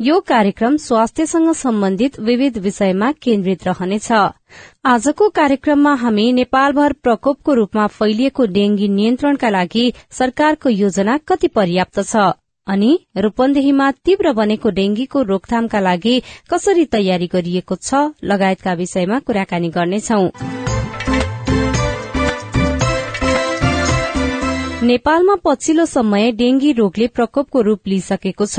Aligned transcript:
यो 0.00 0.18
कार्यक्रम 0.20 0.76
स्वास्थ्यसँग 0.76 1.52
सम्बन्धित 1.54 2.18
विविध 2.20 2.58
विषयमा 2.58 3.10
केन्द्रित 3.22 3.66
रहनेछ। 3.68 4.10
आजको 4.86 5.28
कार्यक्रममा 5.30 5.94
हामी 5.94 6.32
नेपालभर 6.32 6.92
प्रकोपको 7.02 7.54
रूपमा 7.54 7.86
फैलिएको 7.88 8.46
डेंगी 8.46 8.88
नियन्त्रणका 8.88 9.48
लागि 9.48 9.92
सरकारको 10.10 10.68
योजना 10.70 11.18
कति 11.28 11.48
पर्याप्त 11.48 12.00
छ 12.02 12.32
अनि 12.66 12.98
रूपन्देहीमा 13.16 13.90
तीव्र 14.04 14.32
बनेको 14.32 14.70
डेंगीको 14.70 15.22
रोकथामका 15.22 15.80
लागि 15.80 16.22
कसरी 16.50 16.84
तयारी 16.84 17.26
गरिएको 17.26 17.76
छ 17.76 18.00
लगायतका 18.24 18.72
विषयमा 18.74 19.18
कुराकानी 19.18 19.68
गर्नेछौ। 19.68 20.24
नेपालमा 24.82 25.34
पछिल्लो 25.44 25.84
समय 25.86 26.32
डेंगी 26.32 26.72
रोगले 26.72 27.06
प्रकोपको 27.08 27.60
रूप 27.60 27.88
लिइसकेको 27.88 28.46
छ। 28.46 28.58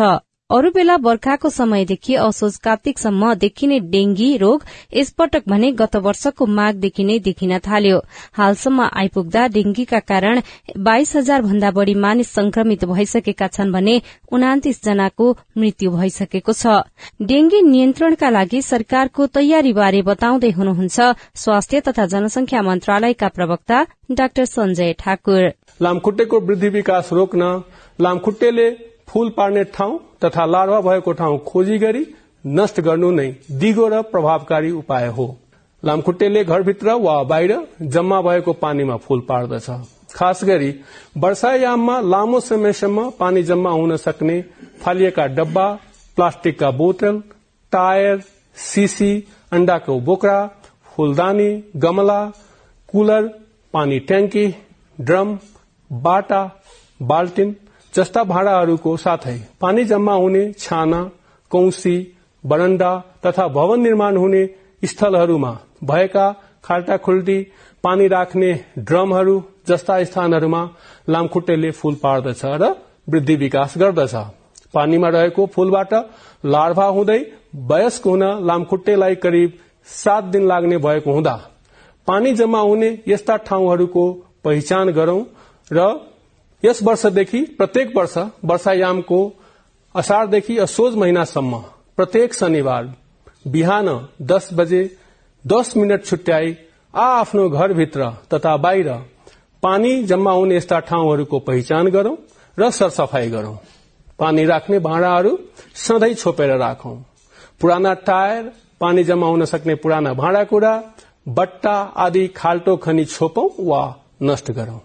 अरू 0.50 0.70
बेला 0.72 0.96
बर्खाको 0.98 1.50
समयदेखि 1.50 2.14
असोज 2.16 2.56
कार्तिकसम्म 2.66 3.34
देखिने 3.36 3.80
डेंगी 3.92 4.28
रोग 4.38 4.64
यसपटक 4.96 5.44
भने 5.50 5.72
गत 5.76 5.96
वर्षको 6.06 6.46
माघदेखि 6.50 7.04
नै 7.04 7.18
देखिन 7.20 7.58
थाल्यो। 7.60 7.98
हालसम्म 8.34 8.88
आइपुग्दा 8.94 9.48
डेंगीका 9.50 10.00
कारण 10.08 10.42
बाइस 10.80 11.16
हजार 11.16 11.42
भन्दा 11.42 11.72
बढ़ी 11.72 11.96
मानिस 12.06 12.32
संक्रमित 12.34 12.86
भइसकेका 12.86 13.48
छन् 13.50 13.72
भने 13.74 14.00
उनातिस 14.32 14.84
जनाको 14.84 15.30
मृत्यु 15.58 15.92
भइसकेको 15.92 16.54
छ। 16.54 16.80
डेंगी 17.28 17.62
नियन्त्रणका 17.68 18.30
लागि 18.30 18.62
सरकारको 18.64 19.28
तयारीबारे 19.36 20.02
बताउँदै 20.08 20.52
हुनुहुन्छ 20.56 21.14
स्वास्थ्य 21.44 21.82
तथा 21.88 22.06
जनसंख्या 22.08 22.62
मन्त्रालयका 22.64 23.28
प्रवक्ता 23.36 23.86
डाक्टर 24.12 24.46
संजय 24.48 24.94
ठाकुर। 25.00 25.48
लामखुट्टेको 25.80 26.40
वृद्धि 26.42 26.70
विकास 26.82 27.10
रोक्न 27.14 27.56
लामखुट्टेले 28.00 28.76
फूल 29.08 29.30
पार्ने 29.38 29.64
ठाउँ 29.74 30.00
तथा 30.24 30.46
लार्वा 30.46 30.80
भएको 30.82 31.12
ठाउँ 31.14 31.38
खोजी 31.46 31.78
गरी 31.78 32.06
नष्ट 32.46 32.80
गर्नु 32.82 33.12
नै 33.12 33.28
दिगो 33.60 33.88
र 33.88 34.02
प्रभावकारी 34.12 34.72
उपाय 34.74 35.08
हो। 35.10 35.28
लामखुट्टेले 35.84 36.44
घरभित्र 36.44 36.94
वा 37.02 37.22
बाहिर 37.24 37.56
जम्मा 37.94 38.22
भएको 38.22 38.54
पानीमा 38.56 38.96
फूल 38.98 39.20
पार्दछ। 39.30 39.70
खास 40.14 40.44
गरी 40.44 40.70
वर्षायाममा 41.18 42.00
लामो 42.04 42.40
समयसम्म 42.42 43.10
पानी 43.20 43.44
जम्मा 43.44 43.72
हुन 43.72 43.96
सक्ने 43.98 44.42
फालिएका 44.82 45.26
डब्बा 45.38 45.68
प्लास्टिकका 46.18 46.72
बोतल 46.74 47.22
टायर 47.74 48.22
सिसी 48.58 49.12
अण्डाको 49.52 50.00
बोक्रा 50.02 50.40
फूलदानी 50.88 51.50
गमला 51.78 52.22
कुलर 52.90 53.28
पानी 53.74 54.00
ट्याङ्की 54.10 54.46
ड्रम 54.98 55.38
बाटा 55.92 56.42
बाल्टिन 57.02 57.56
जस्ता 57.98 58.24
भाँडाहरूको 58.24 58.96
साथै 58.98 59.38
पानी 59.62 59.84
जम्मा 59.86 60.14
हुने 60.16 60.42
छाना 60.60 61.00
कौसी 61.52 61.96
बरण्डा 62.44 62.92
तथा 63.26 63.48
भवन 63.50 63.80
निर्माण 63.82 64.18
हुने 64.18 64.42
स्थलहरूमा 64.84 65.52
भएका 65.84 66.26
खाल्टा 66.64 66.98
खुल्टी 66.98 67.38
पानी 67.84 68.08
राख्ने 68.08 68.52
ड्रमहरू 68.80 69.36
जस्ता 69.68 70.04
स्थानहरूमा 70.04 70.62
लामखुट्टेले 71.10 71.72
फूल 71.72 71.96
पार्दछ 72.04 72.42
र 72.62 72.74
वृद्धि 73.10 73.36
विकास 73.36 73.74
गर्दछ। 73.78 74.16
पानीमा 74.74 75.10
रहेको 75.10 75.46
फूलबाट 75.48 75.94
लार्भा 76.46 76.86
हुँदै 76.96 77.20
वयस्क 77.70 78.08
हुन 78.08 78.24
लामखुट्टेलाई 78.48 79.16
करिब 79.24 79.54
सात 79.90 80.24
दिन 80.34 80.48
लाग्ने 80.48 80.78
भएको 80.80 81.14
हुँदा 81.14 81.36
पानी 82.08 82.34
जम्मा 82.34 82.60
हुने 82.62 82.90
यस्ता 83.08 83.38
ठाउँहरूको 83.48 84.04
पहिचान 84.44 84.92
गरौं 84.92 85.22
र 85.72 85.88
यस 86.64 86.80
वर्षदेखि 86.84 87.42
प्रत्येक 87.58 87.96
वर्ष 87.98 88.18
वर्षायामको 88.44 89.20
असारदेखि 89.96 90.58
असोज 90.60 90.96
महिनासम्म 90.96 91.58
प्रत्येक 91.98 92.34
शनिबार 92.34 92.86
बिहान 93.46 93.90
दस 94.22 94.50
बजे 94.54 94.82
दस 95.46 95.76
मिनट 95.78 96.06
छुट्याई 96.06 96.54
आ 96.94 97.06
आफ्नो 97.20 97.48
घरभित्र 97.50 98.10
तथा 98.34 98.56
बाहिर 98.58 98.92
पानी 99.64 100.04
जम्मा 100.04 100.32
हुने 100.32 100.56
यस्ता 100.56 100.80
ठाउँहरूको 100.80 101.40
पहिचान 101.40 101.88
गरौं 101.88 102.16
र 102.58 102.70
सरसफाई 102.70 103.30
गरौं। 103.30 103.56
पानी 104.20 104.46
राख्ने 104.46 104.80
भाँडाहरू 104.80 105.38
सधैँ 105.78 106.14
छोपेर 106.14 106.58
राखौं। 106.58 106.96
पुराना 107.62 107.94
टायर 108.08 108.52
पानी 108.82 109.04
जम्मा 109.04 109.28
हुन 109.28 109.46
सक्ने 109.46 109.76
पुराना 109.76 110.14
भाँडाकुँडा 110.14 110.74
बट्टा 111.38 111.78
आदि 111.98 112.28
खाल्टो 112.36 112.76
खनी 112.78 113.06
छोपौं 113.06 113.48
वा 113.60 113.82
नष्ट 114.24 114.52
गरौं। 114.52 114.80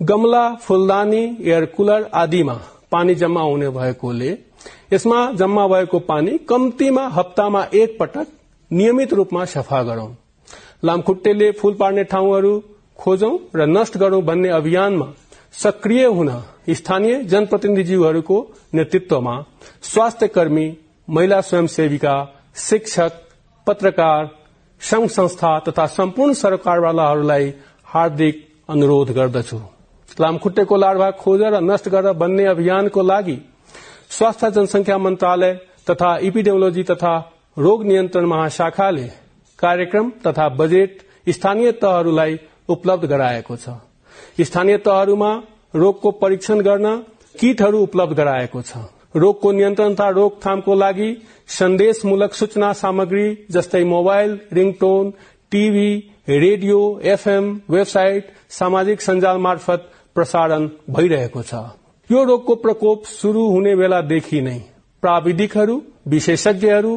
गमला 0.00 0.42
फूलदानी 0.56 1.22
एयर 1.40 1.64
कुलर 1.76 2.04
आदिमा 2.14 2.52
पानी 2.92 3.14
जम्मा 3.14 3.40
हुने 3.42 3.68
भएकोले 3.68 4.30
यसमा 4.92 5.18
जम्मा 5.32 5.66
भएको 5.68 5.98
पानी 6.00 6.36
कम्तीमा 6.48 7.06
हप्तामा 7.08 7.62
एक 7.74 7.96
पटक 7.98 8.26
नियमित 8.70 9.12
रूपमा 9.12 9.44
सफा 9.44 9.82
गरौं। 9.82 10.08
लामखुट्टेले 10.84 11.50
फूल 11.52 11.74
पार्ने 11.74 12.04
ठाउँहरू 12.04 12.52
खोजौं 12.98 13.32
र 13.56 13.66
नष्ट 13.68 13.96
गरौं 13.98 14.22
भन्ने 14.24 14.48
अभियानमा 14.50 15.06
सक्रिय 15.54 16.04
हुन 16.08 16.30
स्थानीय 16.70 17.22
जनप्रतिनिधिज्यूहरूको 17.24 18.38
नेतृत्वमा 18.74 19.34
स्वास्थ्य 19.82 20.28
कर्मी 20.28 20.66
महिला 21.08 21.40
स्वयंसेविका 21.40 22.14
शिक्षक 22.68 23.20
पत्रकार 23.66 24.30
संघ 24.80 25.08
संस्था 25.10 25.58
तथा 25.68 25.86
सम्पूर्ण 25.98 26.32
सरकारवालाहरूलाई 26.34 27.52
हार्दिक 27.86 28.42
अनुरोध 28.70 29.10
गर्दछु। 29.10 29.60
लामखुट्टेको 30.18 30.76
लार्भा 30.76 31.10
खोजेर 31.20 31.54
नष्ट 31.62 31.88
गरेर 31.88 32.12
बन्ने 32.20 32.44
अभियानको 32.46 33.02
लागि 33.02 33.36
स्वास्थ्य 34.10 34.50
जनसंख्या 34.50 34.98
मन्त्रालय 34.98 35.52
तथा 35.90 36.16
इपिडेमोलोजी 36.28 36.82
तथा 36.84 37.12
रोग 37.58 37.84
नियन्त्रण 37.86 38.24
महाशाखाले 38.26 39.06
कार्यक्रम 39.58 40.10
तथा 40.26 40.48
बजेट 40.58 41.02
स्थानीय 41.28 41.72
तहहरूलाई 41.82 42.38
उपलब्ध 42.68 43.04
गराएको 43.08 43.56
छ। 43.56 43.76
स्थानीय 44.40 44.76
तहहरूमा 44.78 45.30
रोगको 45.74 46.10
परीक्षण 46.22 46.60
गर्न 46.60 46.96
किटहरू 47.34 47.82
उपलब्ध 47.82 48.16
गराएको 48.16 48.62
छ। 48.62 48.76
रोगको 49.16 49.52
नियन्त्रण 49.52 49.94
तथा 49.94 50.08
रोकथामको 50.10 50.74
लागि 50.74 51.10
सन्देशमूलक 51.50 52.34
सूचना 52.34 52.72
सामग्री 52.74 53.26
जस्तै 53.50 53.84
mobile 53.84 54.38
ringtone 54.52 55.10
TV 55.52 55.90
radio 56.28 56.78
FM 57.12 57.46
website 57.70 58.30
सामाजिक 58.50 59.00
सञ्जाल 59.00 59.38
मार्फत 59.38 59.90
प्रसारण 60.16 60.68
भइरहेको 60.90 61.42
छ। 61.42 61.54
यो 62.10 62.24
रोगको 62.24 62.54
प्रकोप 62.56 63.04
शुरू 63.08 63.46
हुने 63.48 63.74
बेलादेखि 63.76 64.40
नै 64.40 64.58
प्राविधिकहरू 65.02 65.80
विशेषज्ञहरू 66.08 66.94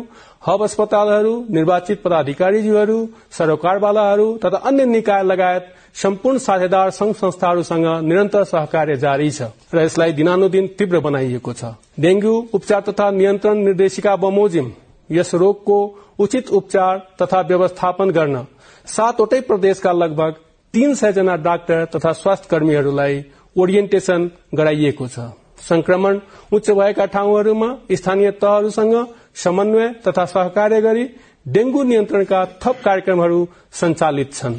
हब 0.48 0.64
अस्पतालहरू 0.64 1.34
निर्वाचित 1.50 2.02
पदाधिकारीज्यूहरू 2.04 2.98
सरोकारवालाहरू 3.32 4.28
तथा 4.38 4.58
अन्य 4.68 4.86
निकाय 4.86 5.24
लगायत 5.24 5.66
सम्पूर्ण 5.96 6.38
साझेदार 6.38 6.90
संघ 6.90 7.14
संस्थाहरूसँग 7.16 7.86
निरन्तर 8.04 8.44
सहकार्य 8.44 8.96
जारी 8.96 9.30
छ 9.32 9.50
र 9.74 9.84
यसलाई 9.84 10.12
दिनानुदिन 10.14 10.68
तीव्र 10.80 11.00
बनाइएको 11.00 11.54
छ। 11.54 11.74
डेंगू 12.00 12.34
उपचार 12.54 12.82
तथा 12.82 13.10
नियन्त्रण 13.12 13.58
निर्देशिका 13.64 14.16
बमोजिम 14.16 14.72
यस 15.10 15.34
रोगको 15.36 15.78
उचित 16.20 16.50
उपचार 16.52 16.98
तथा 17.22 17.42
व्यवस्थापन 17.42 18.10
गर्न 18.10 18.46
सातवटै 18.88 19.42
प्रदेशका 19.42 19.92
लगभग 19.94 20.34
तीन 20.74 20.94
सय 20.96 21.12
जना 21.14 21.36
डाक्टर 21.38 21.84
तथा 21.86 22.12
स्वास्थ्य 22.14 22.48
कर्मीहरूलाई 22.50 23.18
ओरिएन्टेशन 23.56 24.22
गराइएको 24.56 25.08
छ। 25.08 25.26
संक्रमण 25.62 26.20
उच्च 26.52 26.70
भएका 26.72 27.06
ठाउँहरूमा 27.14 27.68
स्थानीय 27.92 28.32
तहहरूसँग 28.42 28.96
समन्वय 29.44 29.88
तथा 30.08 30.26
सहकार्य 30.26 30.80
गरी 30.82 31.04
डेंगू 31.46 31.84
नियन्त्रणका 31.84 32.40
थप 32.64 32.82
कार्यक्रमहरू 32.86 33.40
सञ्चालित 33.72 34.34
छन्। 34.34 34.56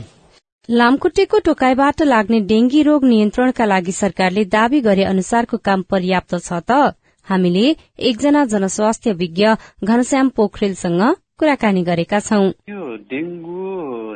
लामखुट्टेको 0.69 1.38
टोकाईबाट 1.40 2.02
लाग्ने 2.05 2.40
डेंगी 2.46 2.82
रोग 2.82 3.05
नियन्त्रणका 3.05 3.64
लागि 3.64 3.93
सरकारले 3.93 4.44
दावी 4.55 4.81
गरे 4.81 5.05
अनुसारको 5.05 5.56
काम 5.67 5.82
पर्याप्त 5.90 6.34
छ 6.38 6.62
त। 6.70 6.94
हामीले 7.26 7.67
एकजना 7.99 8.44
जनस्वास्थ्य 8.55 9.12
विज्ञ 9.19 9.46
घनश्याम 9.84 10.28
पोखरेलसँग 10.28 11.02
कुराकानी 11.38 11.82
गरेका 11.82 12.19
छौं। 12.20 12.44
यो 12.70 12.81
डेङ्गु 13.10 13.62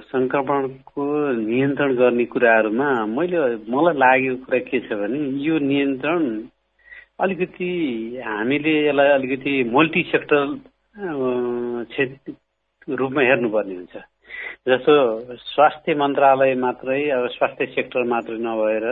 संक्रमणको 0.06 1.04
नियन्त्रण 1.38 1.94
गर्ने 2.00 2.24
कुराहरूमा 2.34 2.90
मैले 3.10 3.38
मलाई 3.74 3.96
लागेको 3.98 4.36
कुरा 4.44 4.58
के 4.68 4.78
छ 4.86 4.98
भने 5.00 5.18
यो 5.46 5.58
नियन्त्रण 5.58 6.22
अलिकति 7.18 7.70
हामीले 8.26 8.74
यसलाई 8.86 9.10
अलिकति 9.18 9.54
मल्टी 9.74 10.02
सेक्टर 10.12 10.44
रूपमा 13.00 13.22
हेर्नुपर्ने 13.30 13.74
हुन्छ। 13.74 13.96
जस्तो 14.68 14.94
स्वास्थ्य 15.50 15.94
मन्त्रालय 15.98 16.54
मात्रै 16.62 17.02
अब 17.18 17.26
स्वास्थ्य 17.34 17.66
सेक्टर 17.74 18.02
मात्रै 18.14 18.38
नभएर 18.46 18.86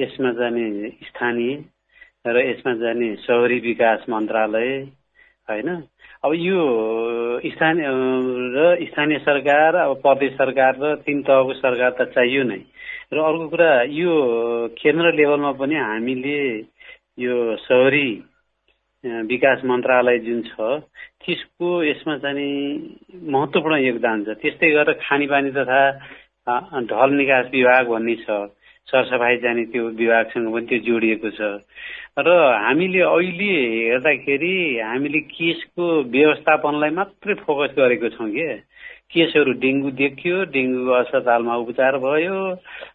यसमा 0.00 0.32
जाने 0.38 0.66
स्थानीय 1.10 1.52
र 2.26 2.48
यसमा 2.50 2.72
जाने 2.86 3.14
सहरी 3.26 3.58
विकास 3.66 4.06
मन्त्रालय 4.10 4.70
होइन 5.50 5.68
अब 6.24 6.32
यो 6.34 6.60
स्थानीय 7.46 7.86
र 8.54 8.76
स्थानीय 8.86 9.18
सरकार 9.18 9.74
अब 9.76 9.94
प्रदेश 10.02 10.32
सरकार 10.34 10.78
र 10.82 10.94
तिन 11.06 11.22
तहको 11.22 11.52
सरकार 11.54 11.90
त 12.00 12.10
चाहियो 12.14 12.42
नै। 12.42 12.58
र 13.12 13.18
अर्को 13.22 13.46
कुरा 13.48 13.70
यो 13.94 14.12
केन्द्र 14.74 15.12
लेभलमा 15.14 15.52
पनि 15.62 15.76
हामीले 15.78 16.40
यो 17.22 17.36
सहरी 17.62 18.08
विकास 19.30 19.62
मन्त्रालय 19.64 20.18
जुन 20.26 20.42
छ 20.42 20.82
त्यसको 21.22 21.68
यसमा 21.84 22.16
चाहिँ 22.18 22.50
महत्त्वपूर्ण 23.30 23.78
योगदान 23.78 24.24
छ। 24.24 24.28
त्यस्तै 24.42 24.70
गरेर 24.74 24.98
खानेपानी 24.98 25.50
तथा 25.54 25.80
ढल 26.90 27.10
निकास 27.14 27.46
विभाग 27.54 27.86
भन्ने 27.94 28.14
छ। 28.26 28.28
सरसफाइ 28.88 29.36
जाने 29.36 29.64
त्यो 29.72 29.88
विभागसँग 30.00 30.52
पनि 30.52 30.66
त्यो 30.66 30.78
जोडिएको 30.86 31.30
छ। 31.30 31.40
र 32.18 32.28
हामीले 32.64 33.00
अहिले 33.00 33.52
हेर्दाखेरि 33.88 34.54
हामीले 34.80 35.20
केसको 35.32 35.84
व्यवस्थापनलाई 36.08 36.90
मात्रै 36.90 37.34
फोकस 37.44 37.74
गरेको 37.78 38.08
छौँ 38.16 38.30
कि? 38.30 38.46
केसहरू 39.08 39.52
डेङ्गु 39.60 39.90
देखियो 39.98 40.36
डेङ्गुको 40.52 40.92
अस्पतालमा 40.92 41.54
उपचार 41.56 41.96
भयो 41.98 42.38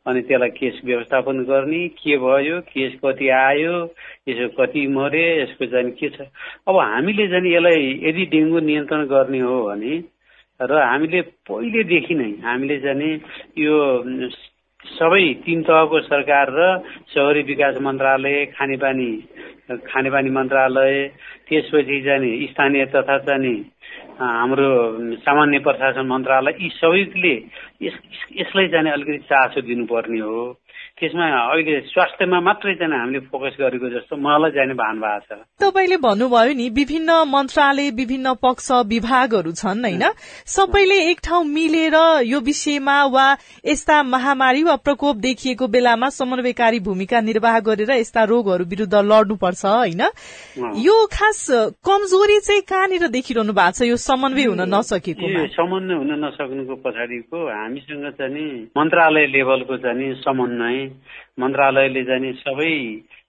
अनि 0.06 0.22
त्यसलाई 0.22 0.50
केस 0.58 0.82
व्यवस्थापन 0.86 1.44
गर्ने 1.50 1.88
के 1.98 2.18
भयो 2.18 2.60
केस 2.70 2.94
कति 3.06 3.30
आयो 3.38 3.74
यसो 4.30 4.48
कति 4.58 4.86
मरे 4.94 5.26
यसको 5.42 5.66
चाहिँ 5.66 5.92
के 5.92 6.10
छ? 6.10 6.28
अब 6.68 6.78
हामीले 6.78 7.28
चाहिँ 7.28 7.54
यसलाई 7.54 7.82
यदि 8.04 8.26
डेङ्गु 8.34 8.60
नियन्त्रण 8.60 9.06
गर्ने 9.14 9.40
हो 9.40 9.58
भने 9.66 9.94
र 10.60 10.82
हामीले 10.82 11.22
पहिलेदेखि 11.50 12.16
नै 12.16 12.32
हामीले 12.46 12.80
चाहिँ 12.80 13.14
यो 13.58 13.78
सबै 14.86 15.24
तिन 15.46 15.62
तहको 15.64 16.00
सरकार 16.04 16.50
र 16.52 16.62
सहरी 17.10 17.42
विकास 17.44 17.76
मन्त्रालय 17.82 18.46
खानेपानी 18.54 19.12
खानेपानी 19.88 20.30
मन्त्रालय 20.30 20.96
त्यसपछि 21.48 22.00
जाने 22.02 22.32
स्थानीय 22.48 22.86
तथा 22.96 23.18
चाहिँ 23.20 23.56
हाम्रो 24.20 24.70
सामान्य 25.24 25.60
प्रशासन 25.60 26.06
मन्त्रालय 26.08 26.58
यी 26.62 26.70
सबैले 26.76 27.36
यस 27.82 27.96
यसलाई 28.38 28.68
जाने 28.68 28.92
अलिकति 28.92 29.18
चासो 29.32 29.62
दिनुपर्ने 29.62 30.20
हो। 30.20 30.44
त्यसमा 30.94 31.26
अहिले 31.26 31.80
स्वास्थ्यमा 31.90 32.40
मात्रै 32.40 32.74
चाहिँ 32.80 32.94
हामीले 32.94 33.20
फोकस 33.28 33.56
गरेको 33.60 33.90
जस्तो 33.90 34.16
मलाई 34.16 34.52
जाने 34.52 34.74
भान 34.78 35.00
भएको 35.02 35.36
छ। 35.36 35.42
तपाईँले 35.60 35.98
भन्नुभयो 35.98 36.54
नि 36.54 36.70
विभिन्न 36.70 37.12
मन्त्रालय 37.28 37.90
विभिन्न 37.98 38.34
पक्ष 38.40 38.72
विभागहरू 38.94 39.52
छन् 39.52 39.84
होइन? 39.84 40.04
सबैले 40.46 40.98
एक 41.10 41.20
ठाउँ 41.26 41.44
मिलेर 41.44 41.98
यो 42.24 42.40
विषयमा 42.40 42.98
वा 43.10 43.26
यस्ता 43.66 44.04
महामारी 44.04 44.64
वा 44.64 44.76
प्रकोप 44.86 45.16
देखिएको 45.18 45.68
बेलामा 45.68 46.10
समन्वयकारी 46.10 46.80
भूमिका 46.80 47.22
निर्वाह 47.22 47.60
गरेर 47.60 47.92
यस्ता 47.92 48.24
रोगहरू 48.24 48.66
विरूद्ध 48.66 48.94
लड्नुपर्छ 48.94 49.66
होइन? 49.66 50.02
यो 50.78 50.96
खास 51.10 51.42
कमजोरी 51.84 52.40
चाहिँ 52.40 52.62
कहाँनिर 52.70 53.08
देखिरहनु 53.10 53.54
भएको 53.54 53.72
छ? 53.72 53.90
यो 53.90 53.98
समन्वय 53.98 54.46
हुन 54.46 54.62
नसकेको 54.70 55.26
समन्वय 55.58 55.96
हुन 55.98 56.12
नसक्नुको 56.26 56.76
पछाडिको 56.86 57.38
हामीसँग 57.50 58.06
चाहिँ 58.22 58.48
मन्त्रालय 58.78 59.26
लेभलको 59.36 59.78
चाहिँ 59.78 60.14
समन्वय 60.22 60.83
मन्त्रालयले 61.40 62.04
चाहिँ 62.04 62.34
सबै 62.34 62.74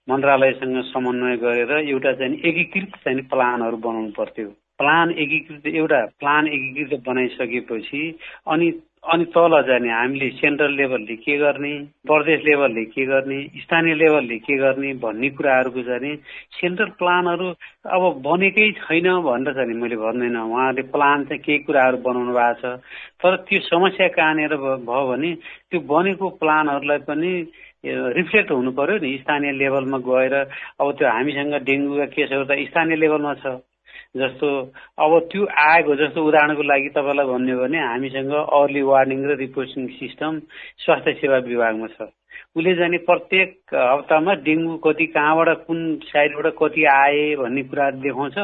मन्त्रालयसँग 0.09 0.81
समन्वय 0.83 1.37
गरेर 1.37 1.71
एउटा 1.89 2.13
चाहिँ 2.13 2.41
एकीकृत 2.45 2.95
चाहिँ 2.95 3.21
प्लानहरू 3.21 3.77
बनाउनु 3.77 4.11
पर्थ्यो। 4.17 4.47
प्लान 4.77 5.11
एकीकृत 5.11 5.67
एउटा 5.67 6.05
प्लान 6.19 6.47
एकीकृत 6.47 7.03
बनाइसकेपछि 7.07 8.03
अनि 8.47 8.71
अनि 9.05 9.25
तल 9.33 9.53
जाने 9.67 9.89
हामीले 9.91 10.29
सेन्ट्रल 10.41 10.71
लेभलले 10.75 11.15
के 11.15 11.37
गर्ने 11.37 11.71
प्रदेश 12.09 12.41
लेभलले 12.45 12.83
के 12.85 13.05
गर्ने 13.05 13.37
स्थानीय 13.61 13.93
लेभलले 13.95 14.37
के 14.41 14.57
गर्ने 14.57 14.93
भन्ने 15.03 15.29
कुराहरूको 15.37 15.81
चाहिँ 15.89 16.15
सेन्ट्रल 16.57 16.89
प्लानहरू 16.99 17.49
अब 17.95 18.03
बनेकै 18.25 18.71
छैन 18.81 19.07
भनेर 19.27 19.53
चाहिँ 19.53 19.77
मैले 19.81 19.97
भन्दैन। 20.01 20.37
उहाँले 20.37 20.81
प्लान 20.89 21.25
चाहिँ 21.25 21.41
केही 21.45 21.59
कुराहरू 21.69 21.97
बनाउनु 22.01 22.33
भएको 22.33 22.61
छ। 22.61 22.81
तर 23.21 23.35
त्यो 23.45 23.59
समस्या 23.69 24.07
कहाँनिर 24.17 24.55
भयो 24.57 25.05
भने 25.09 25.33
त्यो 25.69 25.79
बनेको 25.85 26.29
प्लानहरूलाई 26.41 26.99
पनि 27.05 27.31
रिफ्लेक्ट 27.85 28.51
हुनु 28.51 28.71
पर्यो 28.73 28.97
नि। 29.05 29.17
स्थानीय 29.21 29.51
लेभलमा 29.61 29.97
गएर 30.09 30.33
अब 30.81 30.91
त्यो 30.97 31.07
हामीसँग 31.07 31.53
डेङ्गुका 31.69 32.05
केसहरू 32.17 32.45
त 32.49 32.57
स्थानीय 32.73 32.97
लेभलमा 33.05 33.33
छ। 33.45 33.61
जस्तो 34.15 34.49
अब 34.97 35.19
त्यो 35.31 35.45
आएको 35.61 35.95
जस्तो 35.95 36.23
उदाहरणको 36.23 36.63
लागि 36.63 36.89
तपाईँलाई 36.89 37.27
भन्यो 37.27 37.57
भने 37.59 37.79
हामीसँग 37.81 38.31
अर्ली 38.33 38.81
वार्निङ 38.83 39.25
र 39.25 39.35
रिपोर्टिङ 39.37 39.87
सिस्टम 39.93 40.39
स्वास्थ्य 40.79 41.13
सेवा 41.15 41.37
विभागमा 41.45 41.87
छ। 41.89 42.07
उसले 42.55 42.73
जाने 42.75 42.97
प्रत्येक 43.03 43.51
हप्तामा 43.73 44.33
डेङ्गु 44.41 44.77
कति 44.79 45.05
कहाँबाट 45.09 45.65
कुन 45.67 45.79
साइडबाट 46.05 46.53
कति 46.55 46.83
आए 46.91 47.35
भन्ने 47.35 47.63
कुराहरू 47.65 47.99
देखाउँछ। 47.99 48.37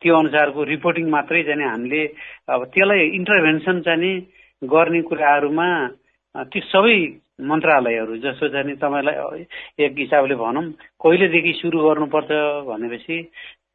त्यो 0.00 0.16
अनुसारको 0.16 0.64
रिपोर्टिङ 0.66 1.08
मात्रै 1.10 1.42
जाने 1.44 1.64
हामीले 1.66 2.04
अब 2.48 2.64
त्यसलाई 2.66 3.08
इन्टरभेन्सन 3.14 3.80
चाहिँ 3.82 4.14
गर्ने 4.62 5.02
कुराहरूमा 5.04 5.68
ती 6.34 6.60
सबै 6.66 6.98
मन्त्रालयहरू 7.40 8.16
जस्तो 8.18 8.48
चाहिँ 8.48 8.74
तपाईँलाई 8.76 9.44
एक 9.78 9.98
हिसाबले 9.98 10.34
भनौँ 10.34 10.64
कहिलेदेखि 10.98 11.52
सुरु 11.54 11.78
गर्नुपर्छ 11.80 12.30
भनेपछि 12.66 13.16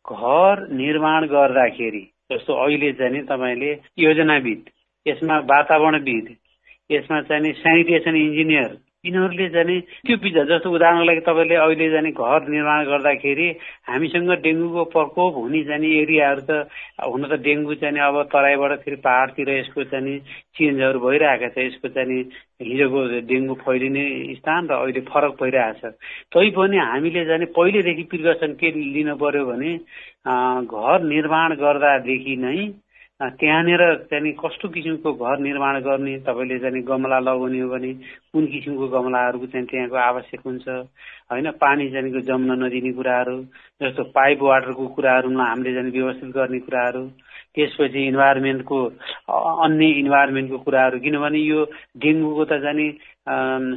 घर 0.05 0.67
निर्माण 0.71 1.25
गर्दाखेरि 1.25 2.01
जस्तो 2.31 2.53
अहिले 2.55 2.91
चाहिँ 2.93 3.21
तपाईँले 3.23 3.71
योजनाविद 3.97 4.69
यसमा 5.05 5.37
वातावरणविद 5.45 6.33
यसमा 6.89 7.21
चाहिँ 7.21 7.53
सेनिटेसन 7.53 8.15
इन्जिनियर 8.15 8.75
यिनीहरूले 9.03 9.47
जाने 9.49 9.79
त्यो 10.01 10.15
पिज्जा 10.17 10.43
जस्तो 10.47 10.69
उदाहरणको 10.71 11.03
लागि 11.03 11.21
तपाईँले 11.21 11.55
अहिले 11.57 11.87
जाने 11.91 12.11
घर 12.13 12.47
निर्माण 12.47 12.83
गर्दाखेरि 12.85 13.47
हामीसँग 13.85 14.29
डेङ्गुको 14.41 14.83
प्रकोप 14.87 15.33
हुने 15.37 15.63
जाने 15.65 15.87
एरियाहरू 15.99 16.41
त 16.41 16.51
हुन 17.03 17.27
त 17.27 17.39
डेङ्गु 17.41 17.75
चाहिँ 17.77 17.99
अब 18.01 18.21
तराईबाट 18.31 18.79
फेरि 18.79 18.95
पहाडतिर 19.03 19.49
यसको 19.51 19.83
चाहिँ 19.85 20.15
चेन्जहरू 20.55 20.99
भइरहेको 21.01 21.49
छ 21.49 21.57
यसको 21.59 21.87
चाहिँ 21.89 22.21
हिजोको 22.63 23.01
डेङ्गु 23.27 23.55
फैलिने 23.59 24.05
स्थान 24.35 24.67
र 24.67 24.73
अहिले 24.77 25.01
फरक 25.05 25.35
भइरहेको 25.35 25.91
छ 25.91 25.93
तैपनि 26.31 26.77
हामीले 26.85 27.25
जाने 27.25 27.51
पहिलेदेखि 27.51 28.03
प्रिकसन 28.09 28.55
के 28.55 28.71
लिनु 28.77 29.15
पर्यो 29.17 29.45
भने 29.45 29.75
घर 30.71 31.03
निर्माण 31.05 31.59
गर्दादेखि 31.59 32.35
नै 32.39 32.57
त्यहाँनिर 33.21 33.81
चाहिँ 34.09 34.31
कस्तो 34.35 34.67
किसिमको 34.69 35.11
घर 35.13 35.37
निर्माण 35.39 35.79
गर्ने 35.81 36.17
तपाईँले 36.25 36.57
चाहिँ 36.59 36.81
गमला 36.83 37.19
लगाउने 37.19 37.59
हो 37.61 37.69
भने 37.69 37.93
कुन 38.33 38.45
किसिमको 38.51 38.87
गमलाहरूको 38.89 39.45
चाहिँ 39.53 39.67
त्यहाँको 39.69 39.95
आवश्यक 39.95 40.41
हुन्छ? 40.45 40.67
होइन 41.31 41.51
पानी 41.61 41.89
जानेको 41.93 42.19
जम्न 42.27 42.57
नदिने 42.63 42.91
कुराहरू 42.93 43.37
जस्तो 43.81 44.03
पाइप 44.17 44.41
वाटरको 44.41 44.87
कुराहरूमा 44.97 45.45
हामीले 45.45 45.73
जाने 45.73 45.89
व्यवस्थित 45.93 46.29
गर्ने 46.35 46.59
कुराहरू 46.65 47.03
त्यसपछि 47.55 48.07
इन्भाइरोमेन्टको 48.07 48.77
अन्य 49.61 49.89
इन्भाइरोमेन्टको 50.01 50.57
कुराहरू 50.65 50.99
किनभने 51.05 51.39
यो 51.39 51.63
डेङ्गुको 52.01 52.45
त 52.45 52.59
जाने 52.65 52.89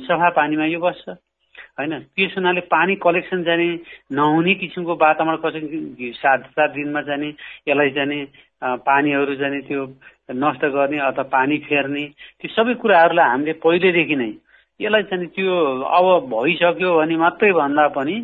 सफा 0.08 0.28
पानीमा 0.32 0.66
यो 0.66 0.80
बस्छ। 0.80 1.08
होइन। 1.78 1.98
त्यस 2.16 2.34
हुनाले 2.36 2.60
पानी 2.72 2.94
कलेक्सन 2.96 3.42
जाने 3.44 3.68
नहुने 4.12 4.54
किसिमको 4.60 4.94
वातावरण 4.96 5.36
कसरी 5.44 6.12
सात 6.16 6.40
सात 6.50 6.70
दिनमा 6.72 7.00
जाने 7.08 7.28
यसलाई 7.68 7.90
जाने 7.90 8.18
पानीहरू 8.82 9.34
जाने 9.36 9.60
त्यो 9.68 9.84
नष्ट 10.34 10.64
गर्ने 10.74 10.98
अथवा 10.98 11.22
पानी 11.32 11.58
फेर्ने 11.68 12.04
त्यो 12.40 12.48
सबै 12.54 12.74
कुराहरूलाई 12.80 13.28
हामीले 13.28 13.52
पहिलेदेखि 13.64 14.16
नै 14.16 14.32
यसलाई 14.80 15.02
चाहिँ 15.10 15.26
त्यो 15.36 15.52
अब 15.88 16.06
भइसक्यो 16.32 16.96
भने 16.96 17.16
मात्रै 17.16 17.52
भन्दा 17.52 17.88
पनि 17.96 18.16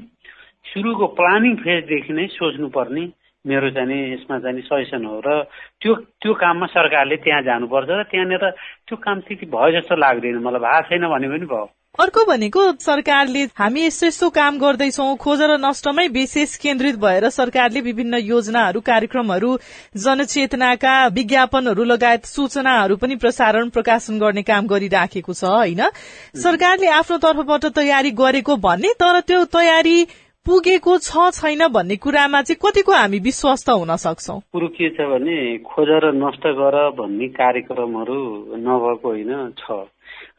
सुरुको 0.65 1.07
प्लानिङ 1.19 1.55
फेजदेखि 1.57 2.13
नै 2.13 2.27
सोच्नुपर्ने 2.33 3.05
मेरो 3.45 3.71
चाहिँ 3.77 4.01
यसमा 4.13 4.39
चाहिँ 4.39 4.63
सजेसन 4.63 5.05
हो। 5.05 5.21
र 5.27 5.29
त्यो 5.83 5.95
त्यो 6.23 6.33
काममा 6.35 6.67
सरकारले 6.67 7.17
त्यहाँ 7.17 7.43
जानुपर्छ 7.43 7.89
र 7.91 8.03
त्यहाँनिर 8.11 8.45
त्यो 8.87 8.97
काम 8.97 9.21
त्यति 9.27 9.47
भयो 9.47 9.71
जस्तो 9.77 9.97
लाग्दैन। 9.99 10.39
मलाई 10.39 10.61
भएको 10.63 10.89
छैन 10.89 11.05
भने 11.11 11.29
पनि 11.29 11.47
भयो। 11.51 11.67
अर्को 12.01 12.25
भनेको 12.25 12.61
सरकारले 12.81 13.41
हामी 13.53 13.81
यस्तो 13.85 14.07
यस्तो 14.07 14.29
काम 14.31 14.59
गर्दैछौ 14.59 15.05
खोज 15.15 15.41
र 15.43 15.57
नष्टमै 15.61 16.07
विशेष 16.09 16.57
केन्द्रित 16.57 16.97
भएर 16.97 17.29
सरकारले 17.29 17.81
विभिन्न 17.81 18.21
योजनाहरू 18.25 18.81
कार्यक्रमहरू 18.81 19.51
जनचेतनाका 20.01 20.95
विज्ञापनहरू 21.13 21.85
लगायत 21.85 22.25
सूचनाहरू 22.25 22.97
पनि 22.97 23.17
प्रसारण 23.17 23.69
प्रकाशन 23.69 24.19
गर्ने 24.19 24.43
काम 24.43 24.67
गरिराखेको 24.73 25.33
छ 25.35 25.45
होइन? 25.45 25.85
सरकारले 26.41 26.89
आफ्नो 26.97 27.19
तर्फबाट 27.29 27.67
तयारी 27.77 28.11
गरेको 28.17 28.57
भन्ने 28.57 28.93
तर 28.97 29.21
त्यो 29.29 29.45
तयारी 29.53 29.97
पुगेको 30.47 30.99
छ 30.99 31.31
छैन 31.37 31.69
भन्ने 31.69 31.97
कुरामा 32.01 32.43
चाहिँ 32.43 32.61
कतिको 32.65 32.93
हामी 32.93 33.19
विश्वस्त 33.21 33.69
हुन 33.71 33.97
सक्छौ? 34.01 34.41
कुरो 34.53 34.69
के 34.81 34.89
छ 34.97 35.13
भने 35.13 35.37
खोज 35.69 35.89
र 36.03 36.17
नष्ट 36.17 36.53
गर 36.57 36.77
भन्ने 36.97 37.29
कार्यक्रमहरू 37.37 38.21
नभएको 38.65 39.09
होइन 39.09 39.53
छ। 39.61 39.85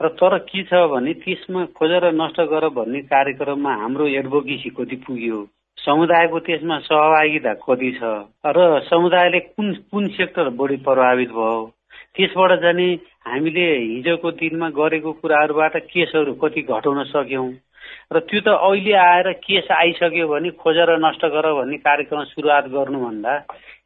र 0.02 0.08
तर 0.10 0.38
के 0.50 0.64
छ 0.64 0.74
भने 0.92 1.14
त्यसमा 1.14 1.66
खोजेर 1.78 2.06
नष्ट 2.14 2.40
गर 2.52 2.68
भन्ने 2.70 3.02
कार्यक्रममा 3.12 3.74
हाम्रो 3.82 4.08
एडभोकेसी 4.20 4.70
कति 4.70 4.96
पुग्यो? 5.06 5.46
समुदायको 5.78 6.40
त्यसमा 6.40 6.78
सहभागिता 6.80 7.54
कति 7.64 7.92
छ? 7.92 8.04
र 8.48 8.80
समुदायले 8.90 9.40
कुन 9.40 9.74
कुन 9.92 10.08
सेक्टर 10.18 10.50
बढी 10.60 10.78
प्रभावित 10.88 11.30
भयो? 11.30 11.62
त्यसबाट 12.16 12.52
चाहिँ 12.62 12.96
हामीले 13.28 13.68
हिजोको 13.78 14.32
दिनमा 14.42 14.70
गरेको 14.70 15.12
कुराहरूबाट 15.14 15.78
केसहरू 15.78 16.34
कति 16.42 16.62
घटाउन 16.62 17.04
सक्यौँ? 17.04 17.50
र 18.14 18.20
त्यो 18.20 18.42
त 18.42 18.48
अहिले 18.48 18.94
आएर 18.98 19.32
केस 19.46 19.72
आइसक्यो 19.72 20.28
भने 20.28 20.50
खोजेर 20.58 20.98
नष्ट 21.06 21.26
गर 21.26 21.52
भन्ने 21.54 21.78
कार्यक्रम 21.78 22.24
सुरुवात 22.34 22.68
गर्नुभन्दा 22.76 23.38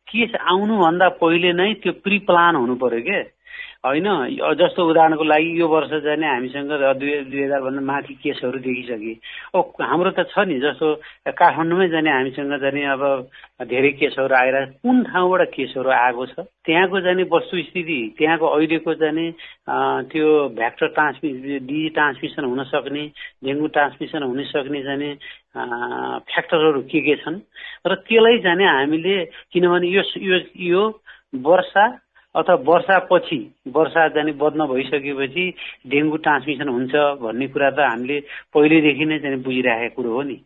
केस 0.08 0.36
आउनुभन्दा 0.42 1.10
पहिले 1.22 1.54
नै 1.54 1.74
त्यो 1.84 1.92
प्रि 2.04 2.18
प्लान 2.28 2.56
हुनु 2.56 2.76
पर्यो 2.76 3.02
के? 3.02 3.37
होइन 3.88 4.08
जस्तो 4.56 4.82
उदाहरणको 4.84 5.24
लागि 5.26 5.50
यो 5.60 5.68
वर्ष 5.68 5.92
चाहिँ 6.00 6.24
हामीसँग 6.24 6.72
दुई 7.00 7.12
दुई 7.26 7.42
हजारभन्दा 7.42 7.82
माथि 7.84 8.14
केसहरू 8.18 8.60
देखिसके। 8.60 9.14
अब 9.54 9.74
हाम्रो 9.82 10.12
त 10.12 10.28
छ 10.28 10.44
नि 10.44 10.60
जस्तो 10.60 10.88
काठमाडौँमै 11.32 11.88
जाने 11.90 12.12
हामीसँग 12.12 12.54
जाने 12.60 12.84
अब 12.90 13.04
धेरै 13.64 13.92
केसहरू 13.98 14.36
आइरहेको 14.36 14.80
कुन 14.82 15.04
ठाउँबाट 15.06 15.42
केसहरू 15.50 15.90
आएको 15.92 16.26
छ 16.28 16.46
त्यहाँको 16.62 17.00
जाने 17.02 17.24
वस्तुस्थिति 17.28 18.00
त्यहाँको 18.18 18.48
अहिलेको 18.48 18.94
जाने 18.96 19.26
त्यो 20.08 20.28
भ्याक्टर 20.52 20.88
ट्रान्समि 20.90 21.30
डिजी 21.62 21.90
ट्रान्समिसन 21.92 22.44
हुन 22.46 22.64
सक्ने 22.66 23.04
डेङ्गु 23.44 23.68
ट्रान्समिसन 23.70 24.24
हुन 24.24 24.44
सक्ने 24.46 24.82
जाने 24.84 25.14
फ्याक्टरहरू 25.56 26.82
के 26.86 27.02
के 27.02 27.16
छन् 27.18 27.40
र 27.88 27.96
त्यसलाई 28.04 28.38
जाने 28.42 28.66
हामीले 28.68 29.16
किनभने 29.52 29.88
यो 29.90 30.04
यो 30.66 30.84
वर्षा 31.44 31.88
अथवा 32.38 32.56
वर्षापछि 32.70 33.40
वर्षा 33.76 34.08
जाने 34.16 34.32
बद्न 34.42 34.66
भइसकेपछि 34.74 35.46
डेङ्गु 35.88 36.18
ट्रान्समिसन 36.26 36.70
हुन्छ 36.70 36.94
भन्ने 37.22 37.48
कुरा 37.54 37.70
त 37.70 37.80
हामीले 37.90 38.18
पहिल्यैदेखि 38.54 39.06
नै 39.06 39.20
चाहिँ 39.20 39.44
बुझिराखेको 39.44 39.96
कुरो 39.96 40.14
हो 40.14 40.22
नि। 40.24 40.38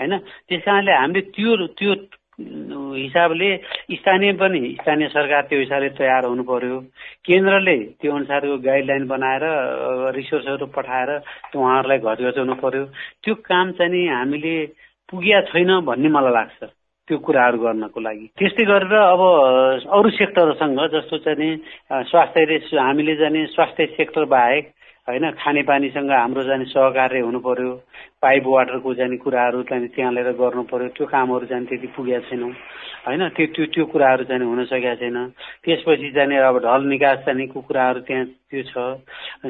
होइन? 0.00 0.16
त्यस 0.48 0.62
कारणले 0.64 0.92
हामीले 0.92 1.20
त्यो 1.34 1.66
त्यो 1.78 1.94
हिसाबले 2.38 3.48
स्थानीय 3.92 4.32
पनि 4.40 4.60
स्थानीय 4.80 5.08
सरकार 5.08 5.42
त्यो 5.50 5.58
हिसाबले 5.58 5.88
तयार 5.98 6.24
हुनु 6.24 6.42
पर्यो। 6.50 6.78
केन्द्रले 7.26 7.76
त्यो 7.98 8.14
अनुसारको 8.14 8.56
गाइडलाइन 8.62 9.06
बनाएर 9.08 9.44
रिसोर्सहरू 10.14 10.66
पठाएर 10.76 11.10
उहाँहरूलाई 11.56 11.98
घर 11.98 12.30
गचाउनु 12.30 12.54
पर्यो। 12.62 12.84
त्यो 13.24 13.34
काम 13.50 13.72
चाहिँ 13.78 14.06
हामीले 14.08 14.54
पुगिया 15.10 15.40
छैन 15.50 15.70
भन्ने 15.82 16.08
मलाई 16.08 16.32
लाग्छ। 16.32 16.77
त्यो 17.08 17.18
कुराहरू 17.18 17.58
गर्नको 17.58 18.00
लागि। 18.00 18.26
त्यस्तै 18.38 18.64
गरेर 18.68 18.94
अब 18.94 19.22
अरू 19.96 20.08
सेक्टरसँग 20.12 20.80
जस्तो 20.94 21.16
चाहिँ 21.24 21.56
स्वास्थ्यले 22.04 22.56
हामीले 22.76 23.14
जाने 23.16 23.46
स्वास्थ्य 23.56 23.86
सेक्टर 23.96 24.24
बाहेक 24.28 24.64
होइन 25.08 25.24
खानेपानीसँग 25.40 26.10
हाम्रो 26.12 26.42
जाने 26.44 26.64
सहकार्य 26.68 27.20
हुनु 27.24 27.38
पर्यो 27.40 27.72
पाइप 28.20 28.44
वाटरको 28.46 28.94
जाने 28.94 29.16
कुराहरू 29.16 29.62
चाहिँ 29.64 29.88
त्यहाँ 29.88 30.12
लिएर 30.12 30.30
गर्नु 30.36 30.62
पर्यो 30.68 30.88
त्यो 30.92 31.06
कामहरू 31.08 31.46
जाने 31.48 31.64
त्यति 31.64 31.88
पुगेका 31.96 32.28
छैनौँ। 32.28 32.52
होइन 33.08 33.28
त्यो 33.32 33.46
त्यो 33.56 33.64
त्यो 33.72 33.84
कुराहरू 33.88 34.24
चाहिँ 34.28 34.44
हुन 34.44 34.64
सकेका 34.68 34.94
छैन। 35.00 35.16
त्यसपछि 35.64 36.10
जाने 36.12 36.36
अब 36.44 36.56
ढल 36.60 36.82
निकास 36.92 37.18
जानेको 37.24 37.60
कुराहरू 37.64 38.00
त्यहाँ 38.04 38.24
त्यो 38.52 38.62
छ। 38.68 38.74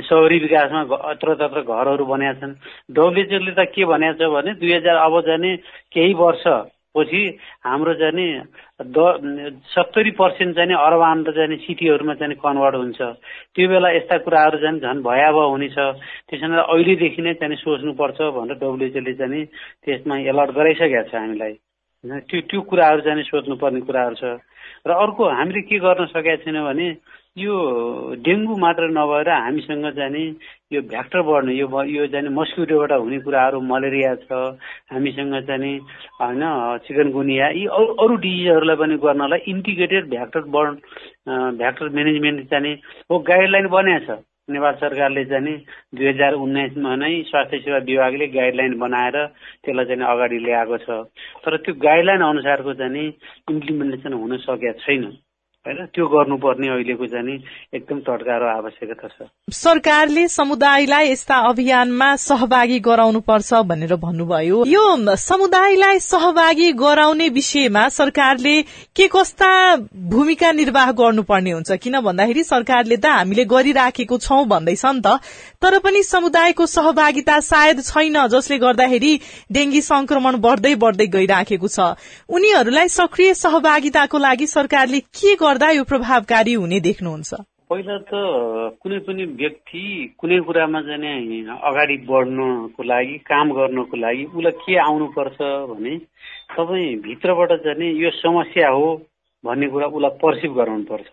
सहरी 0.06 0.38
विकासमा 0.46 0.82
अत्र 1.10 1.34
तत्र 1.42 1.60
घरहरू 1.66 2.04
बनाएका 2.06 2.38
छन्। 2.38 2.54
डब्लुएचओले 2.94 3.52
त 3.58 3.66
के 3.74 3.82
भनेको 3.82 4.14
छ 4.14 4.30
भने 4.30 4.54
दुई 4.62 4.72
हजार 4.78 4.96
अब 5.02 5.14
जाने 5.26 5.50
केही 5.90 6.14
वर्ष 6.14 6.46
पछि 6.94 7.22
हाम्रो 7.64 7.94
चाहिँ 7.94 8.28
द 8.80 8.98
सत्तरी 9.66 10.10
पर्सेन्ट 10.10 10.56
चाहिँ 10.56 10.74
अर्बान 10.76 11.24
र 11.26 11.32
चाहिँ 11.32 11.56
सिटीहरूमा 11.66 12.14
चाहिँ 12.14 12.34
कन्भर्ट 12.36 12.74
हुन्छ। 12.74 13.00
त्यो 13.54 13.68
बेला 13.68 13.88
यस्ता 13.90 14.16
कुराहरू 14.24 14.58
चाहिँ 14.58 14.80
झन् 14.80 15.02
भयावह 15.02 15.44
हुनेछ। 15.52 15.78
त्यसमा 16.28 16.62
अहिलेदेखि 16.64 17.22
नै 17.22 17.34
चाहिँ 17.34 17.56
सोच्नुपर्छ 17.56 18.18
भनेर 18.36 18.56
डब्लुएचओले 18.56 19.14
चाहिँ 19.14 19.44
त्यसमा 19.84 20.14
एलर्ट 20.30 20.50
गराइसकेको 20.54 21.02
छ 21.10 21.14
हामीलाई। 21.14 21.54
त्यो 22.24 22.40
त्यो 22.48 22.60
कुराहरू 22.62 23.00
चाहिँ 23.02 23.22
सोच्नुपर्ने 23.24 23.80
कुराहरू 23.80 24.14
छ। 24.14 24.24
र 24.86 24.90
अर्को 24.94 25.22
हामीले 25.28 25.60
के 25.68 25.78
गर्न 25.78 26.06
सकेका 26.06 26.36
छैन 26.42 26.58
भने 26.64 26.88
यो 27.40 27.56
डेङ्गु 28.26 28.56
मात्र 28.58 28.88
नभएर 28.90 29.28
हामीसँग 29.30 29.86
जाने 29.96 30.22
यो 30.72 30.80
भ्याक्टर 30.92 31.22
बढ्ने 31.22 31.54
यो 31.54 31.82
यो 31.86 32.06
जाने 32.14 32.28
मस्किटोबाट 32.38 32.92
हुने 32.92 33.18
कुराहरू 33.26 33.60
मलेरिया 33.72 34.14
छ 34.22 34.38
हामीसँग 34.92 35.34
चाहिँ 35.50 35.74
होइन 36.20 36.42
चिकनगुनिया 36.86 37.48
यी 37.58 37.66
अरू 37.78 37.86
अरू 38.04 38.16
डिजिजहरूलाई 38.24 38.76
पनि 38.76 38.96
गर्नलाई 39.04 39.44
इन्टिग्रेटेड 39.54 40.08
भ्याक्टर 40.10 40.48
बढ 40.56 40.74
भ्याक्टर 41.60 41.88
म्यानेजमेन्ट 41.98 42.48
चाहिँ 42.50 42.74
हो 43.10 43.18
गाइडलाइन 43.30 43.68
बनाएको 43.76 44.16
छ। 44.16 44.24
नेपाल 44.48 44.74
सरकारले 44.80 45.24
चाहिँ 45.30 45.56
दुई 45.94 46.06
हजार 46.08 46.34
उन्नाइसमा 46.34 46.94
नै 46.96 47.12
स्वास्थ्य 47.28 47.58
सेवा 47.64 47.78
विभागले 47.88 48.26
गाइडलाइन 48.36 48.78
बनाएर 48.78 49.16
त्यसलाई 49.64 49.84
चाहिँ 49.84 50.06
अगाडि 50.12 50.38
ल्याएको 50.44 50.76
छ। 50.84 50.88
तर 51.44 51.56
त्यो 51.64 51.74
गाइडलाइन 51.84 52.22
अनुसारको 52.24 52.74
चाहिँ 52.80 53.06
इम्प्लिमेन्टेसन 53.52 54.12
हुन 54.12 54.36
सकेका 54.44 54.72
छैन। 54.84 55.04
होइन? 55.66 55.84
त्यो 55.94 56.06
गर्नुपर्ने 56.06 56.68
अहिलेको 56.68 57.06
चाहिँ 57.06 57.36
एकदम 57.74 57.98
टटका 58.06 58.36
र 58.38 58.44
आवश्यकता 58.48 59.08
छ। 59.08 59.26
सरकारले 59.52 60.26
समुदायलाई 60.28 61.10
यस्ता 61.10 61.36
अभियानमा 61.48 62.08
सहभागी 62.16 62.78
गराउनु 62.80 63.20
पर्छ 63.20 63.54
भनेर 63.68 63.94
भन्नुभयो। 63.96 64.64
यो 64.66 64.84
समुदायलाई 65.16 65.98
सहभागी 65.98 66.72
गराउने 66.72 67.28
विषयमा 67.28 67.88
सरकारले 67.88 68.54
के 68.96 69.08
कस्ता 69.08 69.50
भूमिका 70.08 70.52
निर्वाह 70.52 70.92
गर्नुपर्ने 70.92 71.50
हुन्छ? 71.50 71.70
किन 71.72 72.00
भन्दाखेरि 72.00 72.44
सरकारले 72.44 72.96
त 72.96 73.06
हामीले 73.18 73.44
गरिराखेको 73.44 74.18
छौं 74.18 74.44
भन्दैछ 74.48 74.84
नि 74.86 75.00
त। 75.04 75.20
तर 75.58 75.78
पनि 75.84 76.02
समुदायको 76.02 76.66
सहभागिता 76.66 77.40
सायद 77.42 77.82
छैन 77.82 78.16
जसले 78.28 78.58
गर्दाखेरि 78.58 79.12
डेंगी 79.52 79.80
संक्रमण 79.82 80.40
बढ्दै 80.40 80.74
बढ्दै 80.76 81.06
गइराखेको 81.12 81.68
छ। 81.68 81.98
उनीहरूलाई 82.30 82.88
सक्रिय 82.88 83.34
सहभागिताको 83.34 84.18
लागि 84.18 84.46
सरकारले 84.46 85.00
के 85.12 85.34
गर्दा 85.48 85.70
यो 85.70 85.84
प्रभावकारी 85.92 86.52
हुने 86.62 86.80
देख्नुहुन्छ? 86.88 87.34
पहिला 87.68 87.96
त 88.08 88.12
कुनै 88.80 88.98
पनि 89.06 89.24
व्यक्ति 89.40 89.82
कुनै 90.20 90.38
कुरामा 90.48 90.80
चाहिँ 90.88 91.44
अगाडि 91.68 91.96
बढ्नको 92.08 92.82
लागि 92.82 93.16
काम 93.28 93.52
गर्नको 93.58 93.96
लागि 94.04 94.24
उसलाई 94.24 94.52
के 94.64 94.76
आउनुपर्छ 94.84 95.38
भने 95.70 95.92
तपाईँ 96.56 96.96
भित्रबाट 97.04 97.52
चाहिँ 97.64 97.92
यो 98.02 98.10
समस्या 98.24 98.68
हो 98.72 98.88
भन्ने 99.44 99.66
कुरा 99.68 99.86
उसलाई 99.86 100.16
पर्सिभ 100.22 100.52
गराउनुपर्छ। 100.58 101.10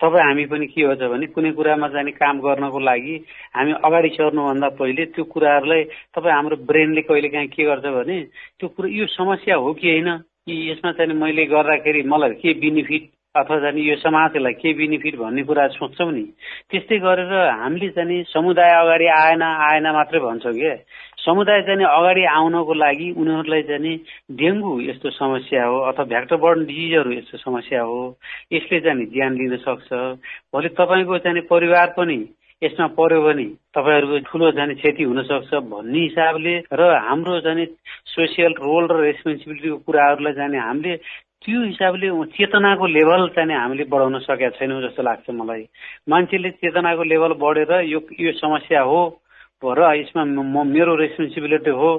तपाईँ 0.00 0.24
हामी 0.24 0.44
पनि 0.52 0.66
के 0.72 0.82
हुन्छ 0.84 1.02
भने 1.12 1.26
कुनै 1.32 1.50
कुरामा 1.56 1.88
जाने 1.96 2.12
काम 2.20 2.40
गर्नको 2.46 2.78
लागि 2.90 3.16
हामी 3.56 3.72
अगाडि 3.84 4.08
सर्नुभन्दा 4.20 4.68
पहिले 4.80 5.04
त्यो 5.16 5.24
कुराहरूलाई 5.32 5.82
तपाईँ 6.14 6.34
हाम्रो 6.34 6.56
ब्रेनले 6.68 7.02
कहिलेकाहीँ 7.08 7.48
के 7.56 7.64
गर्छ 7.64 7.86
भने 7.96 8.20
त्यो 8.60 8.68
कुरो 8.76 8.88
यो 9.00 9.06
समस्या 9.16 9.56
हो 9.56 9.72
कि 9.80 9.90
होइन 9.90 10.16
कि 10.46 10.54
यसमा 10.70 10.92
चाहिँ 10.92 11.20
मैले 11.24 11.44
गर्दाखेरि 11.56 12.02
मलाई 12.12 12.40
के 12.44 12.54
बेनिफिट 12.60 13.10
अथवा 13.34 13.58
जाने 13.60 13.80
यो 13.82 13.96
समाजलाई 13.98 14.52
के 14.54 14.72
बेनिफिट 14.74 15.16
भन्ने 15.16 15.42
कुरा 15.44 15.66
सोच्छौँ 15.72 16.12
नि 16.12 16.22
त्यस्तै 16.70 16.98
गरेर 17.00 17.32
हामीले 17.52 17.88
चाहिँ 17.90 18.22
समुदाय 18.28 18.70
अगाडि 18.76 19.06
आएन 19.12 19.42
आएन 19.42 19.86
मात्रै 19.92 20.20
भन्छौँ 20.20 20.52
क्या 20.54 20.74
समुदाय 21.18 21.62
चाहिँ 21.62 21.86
अगाडि 21.88 22.24
आउनको 22.30 22.74
लागि 22.76 23.10
उनीहरूलाई 23.16 23.62
चाहिँ 23.64 23.96
डेङ्गु 24.34 24.70
यस्तो 24.82 25.10
समस्या 25.12 25.64
हो 25.64 25.78
अथवा 25.82 26.04
भ्याक्टरबर्न 26.04 26.64
डिजिजहरू 26.64 27.12
यस्तो 27.12 27.38
समस्या 27.40 27.82
हो 27.82 27.98
यसले 28.52 28.80
चाहिँ 28.80 29.06
ज्यान 29.08 29.34
लिन 29.34 29.56
सक्छ। 29.58 29.90
भोलि 30.52 30.68
तपाईँको 30.76 31.18
चाहिँ 31.18 31.42
परिवार 31.48 31.94
पनि 31.96 32.18
यसमा 32.62 32.86
पर्यो 32.94 33.20
भने 33.22 33.44
तपाईँहरूको 33.74 34.18
ठुलो 34.24 34.50
जाने 34.52 34.74
क्षति 34.74 35.02
हुनसक्छ 35.02 35.54
भन्ने 35.66 36.00
हिसाबले 36.00 36.54
र 36.72 36.82
हाम्रो 37.02 37.40
जाने 37.40 37.64
सोसियल 38.06 38.52
रोल 38.58 38.84
र 38.86 39.00
रेस्पोन्सिबिलिटीको 39.02 39.78
कुराहरूलाई 39.78 40.32
जाने 40.32 40.58
हामीले 40.58 40.94
त्यो 41.44 41.60
हिसाबले 41.62 42.08
चेतनाको 42.32 42.86
लेभल 42.86 43.28
चाहिँ 43.36 43.54
हामीले 43.54 43.84
बढाउन 43.86 44.18
सकेका 44.20 44.48
छैनौँ 44.56 44.80
जस्तो 44.82 45.02
लाग्छ 45.02 45.30
मलाई। 45.30 45.64
मान्छेले 46.08 46.50
चेतनाको 46.56 47.02
लेभल 47.04 47.32
बढेर 47.36 47.72
यो 47.84 48.00
यो 48.20 48.32
समस्या 48.40 48.80
हो 48.82 49.00
र 49.62 49.80
यसमा 49.96 50.24
म 50.24 50.66
मेरो 50.66 50.94
रेस्पोन्सिबिलिटी 50.94 51.70
हो 51.72 51.90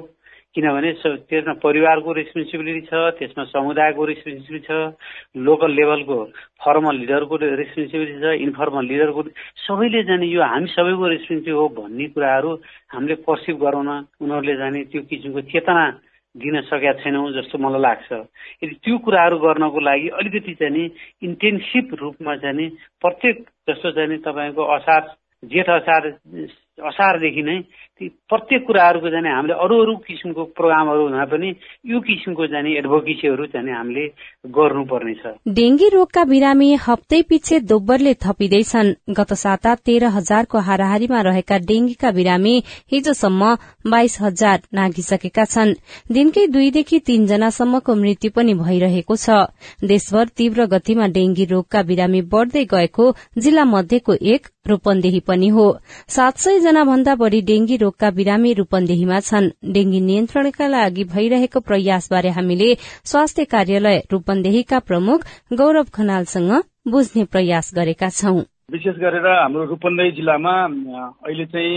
किनभने 0.54 0.92
त्यसमा 1.02 1.52
परिवारको 1.58 2.12
रेस्पोन्सिबिलिटी 2.12 2.80
छ 2.86 2.94
त्यसमा 3.18 3.44
समुदायको 3.44 4.04
रेस्पोन्सिबिलिटी 4.04 4.66
छ 4.66 4.94
लोकल 5.38 5.70
लेभलको 5.74 6.18
फर्मल 6.62 6.96
लिडरको 6.96 7.36
रेस्पोन्सिबिलिटी 7.36 8.20
छ 8.22 8.34
इन्फर्मल 8.40 8.84
लिडरको 8.86 9.22
सबैले 9.66 10.02
जाने 10.02 10.26
यो 10.26 10.42
हामी 10.44 10.68
सबैको 10.74 11.06
रेस्पोन्सिबिलिटी 11.06 11.50
हो 11.50 11.68
भन्ने 11.76 12.06
कुराहरू 12.14 12.50
हामीले 12.88 13.14
पर्सिभ 13.26 13.56
गराउन 13.58 13.90
उनीहरूले 14.22 14.54
जाने 14.56 14.84
त्यो 14.90 15.02
किसिमको 15.10 15.40
चेतना 15.50 15.84
दिन 16.36 16.60
सकेका 16.62 16.92
छैनौँ 17.00 17.32
जस्तो 17.32 17.58
मलाई 17.58 17.80
लाग्छ। 17.80 18.12
यदि 18.62 18.74
त्यो 18.78 18.98
कुराहरू 18.98 19.38
गर्नको 19.38 19.80
लागि 19.80 20.08
अलिकति 20.14 20.54
चाहिँ 20.54 20.86
इन्टेन्सिभ 21.22 21.94
रूपमा 21.94 22.36
चाहिँ 22.36 22.68
प्रत्येक 23.00 23.36
जस्तो 23.68 23.90
चाहिँ 23.92 24.18
तपाईँको 24.20 24.62
असार 24.74 25.02
जेठ 25.42 25.68
असार 25.70 26.02
असारदेखि 26.82 27.42
नै 27.42 27.58
ती 27.96 28.08
प्रत्येक 28.28 28.66
कुराहरूको 28.66 29.08
चाहिँ 29.08 29.32
हामीले 29.32 29.54
अरू 29.64 29.76
अरू 29.82 29.94
किसिमको 30.06 30.44
प्रोग्रामहरू 30.52 31.02
हुँदा 31.02 31.24
पनि 31.32 31.48
यो 31.90 32.00
किसिमको 32.00 32.46
चाहिँ 32.46 32.76
एडभोकेसीहरू 32.78 33.46
चाहिँ 33.48 33.72
हामीले 33.72 34.04
गर्नुपर्नेछ 34.56 35.22
डेंगी 35.56 35.88
रोगका 35.88 36.24
बिरामी 36.24 36.68
हप्तै 36.76 37.20
पछि 37.30 37.60
दोब्बरले 37.62 38.12
थपिँदैछन्। 38.24 38.92
गत 39.16 39.32
साता 39.34 39.74
तेह्र 39.80 40.06
हजारको 40.16 40.58
हाराहारीमा 40.58 41.20
रहेका 41.20 41.58
डेंगीका 41.64 42.10
बिरामी 42.10 42.54
हिजोसम्म 42.92 43.54
बाइस 43.90 44.18
हजार 44.20 44.58
नागिसकेका 44.74 45.44
छन्। 45.46 45.72
दिनकै 46.12 46.46
दुईदेखि 46.48 46.98
तीनजनासम्मको 47.06 47.94
मृत्यु 47.94 48.30
पनि 48.36 48.54
भइरहेको 48.56 49.16
छ। 49.16 49.48
देशभर 49.84 50.26
तीव्र 50.36 50.66
गतिमा 50.66 51.06
डेंगी 51.16 51.44
रोगका 51.46 51.82
बिरामी 51.82 52.20
बढ़दै 52.28 52.64
गएको 52.66 53.10
जिल्ला 53.38 53.64
मध्येको 53.64 54.14
एक 54.34 54.52
रूपन्देही 54.68 55.20
पनि 55.20 55.48
हो। 55.48 55.66
सात 56.08 56.38
सय 56.38 56.60
जना 56.60 56.84
भन्दा 56.84 57.14
बढ़ी 57.14 57.40
डेंगी 57.42 57.76
रोगका 57.86 58.10
बिरामी 58.10 58.52
रूपन्देहीमा 58.52 59.20
छन्। 59.20 59.50
डेंगी 59.72 60.00
नियन्त्रणका 60.00 60.66
लागि 60.68 61.04
भइरहेको 61.14 61.60
प्रयासबारे 61.60 62.30
हामीले 62.38 62.74
स्वास्थ्य 63.04 63.44
कार्यालय 63.54 64.02
रूपन्देहीका 64.12 64.78
प्रमुख 64.88 65.26
गौरव 65.52 65.94
खनालसँग 65.94 66.52
बुझ्ने 66.88 67.24
प्रयास 67.24 67.70
गरेका 67.74 68.08
छौं। 68.10 68.42
विशेष 68.72 68.96
गरेर 68.98 69.26
हाम्रो 69.26 69.64
रूपन्देही 69.64 70.10
जिल्लामा 70.12 70.52
अहिले 71.22 71.44
चाहिँ 71.46 71.74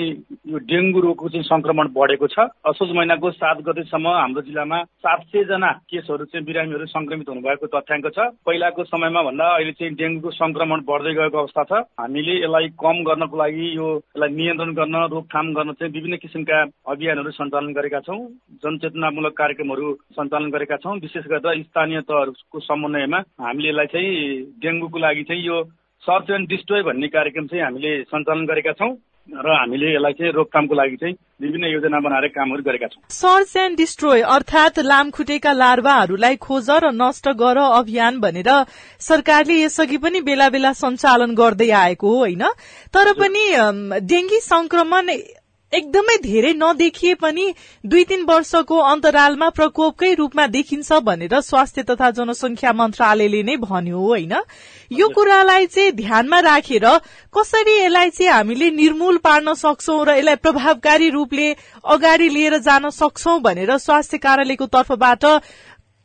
यो 0.50 0.58
डेङ्गु 0.58 1.00
रोगको 1.00 1.29
चाहिँ 1.29 1.43
संक्रमण 1.46 1.88
बढेको 1.93 2.27
छ। 2.27 2.50
असोज 2.65 2.91
महिनाको 2.98 3.29
सात 3.31 3.58
गतेसम्म 3.62 4.08
हाम्रो 4.10 4.41
जिल्लामा 4.41 4.81
सात 5.05 5.22
सयजना 5.29 5.69
केसहरू 5.86 6.25
चाहिँ 6.25 6.46
बिरामीहरू 6.46 6.86
संक्रमित 6.89 7.29
हुनुभएको 7.29 7.67
तथ्याङ्क 7.69 8.08
छ। 8.10 8.25
पहिलाको 8.41 8.84
समयमा 8.89 9.22
भन्दा 9.22 9.46
अहिले 9.53 9.72
चाहिँ 9.77 9.93
डेङ्गुको 10.01 10.31
संक्रमण 10.34 10.81
बढ्दै 10.89 11.13
गएको 11.13 11.38
अवस्था 11.38 11.63
छ। 11.69 11.86
हामीले 12.01 12.34
यसलाई 12.41 12.74
कम 12.81 13.03
गर्नको 13.05 13.38
लागि 13.38 13.65
यो 13.77 13.88
यसलाई 13.96 14.34
नियन्त्रण 14.34 14.74
गर्न 14.74 14.96
रोकथाम 15.13 15.53
गर्न 15.53 15.74
चाहिँ 15.77 15.93
विभिन्न 15.93 16.17
किसिमका 16.25 16.58
अभियानहरू 16.89 17.31
सञ्चालन 17.38 17.74
गरेका 17.77 18.00
छौँ। 18.01 18.22
जनचेतनामूलक 18.65 19.38
कार्यक्रमहरू 19.38 19.93
सञ्चालन 20.17 20.50
गरेका 20.50 20.77
छौँ। 20.81 20.98
विशेष 21.05 21.29
गरेर 21.29 21.62
स्थानीय 21.69 22.01
तहहरूको 22.10 22.60
समन्वयमा 22.65 23.19
हामीले 23.46 23.69
यसलाई 23.69 23.93
चाहिँ 23.93 24.41
डेङ्गुको 24.58 24.98
लागि 24.98 25.24
चाहिँ 25.29 25.46
यो 25.46 25.62
सर्च 26.03 26.29
एन्ड 26.32 26.48
डिस्ट्रोय 26.50 26.82
भन्ने 26.84 27.08
कार्यक्रम 27.08 27.48
चाहिँ 27.48 27.63
हामीले 27.63 27.91
सञ्चालन 28.03 28.46
गरेका 28.46 28.72
छौँ 28.72 28.96
र 29.29 29.48
हामीले 29.51 29.94
यसलाई 29.94 30.13
चाहिँ 30.13 30.32
रोकथामको 30.34 30.75
लागि 30.75 30.96
चाहिँ 30.96 31.15
विभिन्न 31.41 31.65
योजना 31.65 32.00
बनाएर 32.00 32.27
कामहरू 32.34 32.63
गरेका 32.63 32.88
छौँ। 32.88 33.01
सर्च 33.13 33.56
एन्ड 33.58 33.77
डिस्ट्रोय 33.77 34.22
अर्थात 34.36 34.79
लामखुटेका 34.79 35.51
लार्वाहरूलाई 35.53 36.36
खोज 36.36 36.70
र 36.84 36.89
नष्ट 36.94 37.29
गर 37.38 37.58
अभियान 37.58 38.20
भनेर 38.20 38.50
सरकारले 39.00 39.62
यसअघि 39.62 39.98
पनि 39.98 40.22
बेला 40.22 40.50
बेला 40.50 40.72
सञ्चालन 40.74 41.36
गर्दै 41.36 41.70
आएको 41.70 42.08
हो 42.10 42.18
होइन? 42.18 42.44
तर 42.89 43.13
पनि 43.13 43.46
डेंगी 44.10 44.39
संक्रमण 44.44 45.10
एकदमै 45.74 46.16
धेरै 46.22 46.52
नदेखिए 46.58 47.16
पनि 47.16 47.44
दुई 47.86 48.04
तीन 48.10 48.24
वर्षको 48.26 48.78
अन्तरालमा 48.92 49.50
प्रकोपकै 49.58 50.14
रूपमा 50.20 50.46
देखिन्छ 50.48 50.98
भनेर 51.06 51.40
स्वास्थ्य 51.42 51.84
तथा 51.90 52.10
जनसंख्या 52.20 52.72
मन्त्रालयले 52.74 53.42
नै 53.44 53.56
भन्यो 53.62 54.00
होइन। 54.00 54.34
यो 54.92 55.10
कुरालाई 55.10 55.66
चाहिँ 55.68 55.92
ध्यानमा 55.94 56.40
राखेर 56.40 56.86
कसरी 57.34 57.76
यसलाई 57.78 58.10
चाहिँ 58.10 58.32
हामीले 58.32 58.70
निर्मूल 58.82 59.18
पार्न 59.22 59.54
सक्छौ 59.54 59.98
र 60.04 60.18
यसलाई 60.18 60.36
प्रभावकारी 60.42 61.10
रूपले 61.10 61.48
अगाडि 61.86 62.30
लिएर 62.30 62.58
जान 62.66 62.90
सक्छौ 62.90 63.38
भनेर 63.40 63.78
स्वास्थ्य 63.78 64.18
कार्यालयको 64.26 64.66
तर्फबाट 64.74 65.26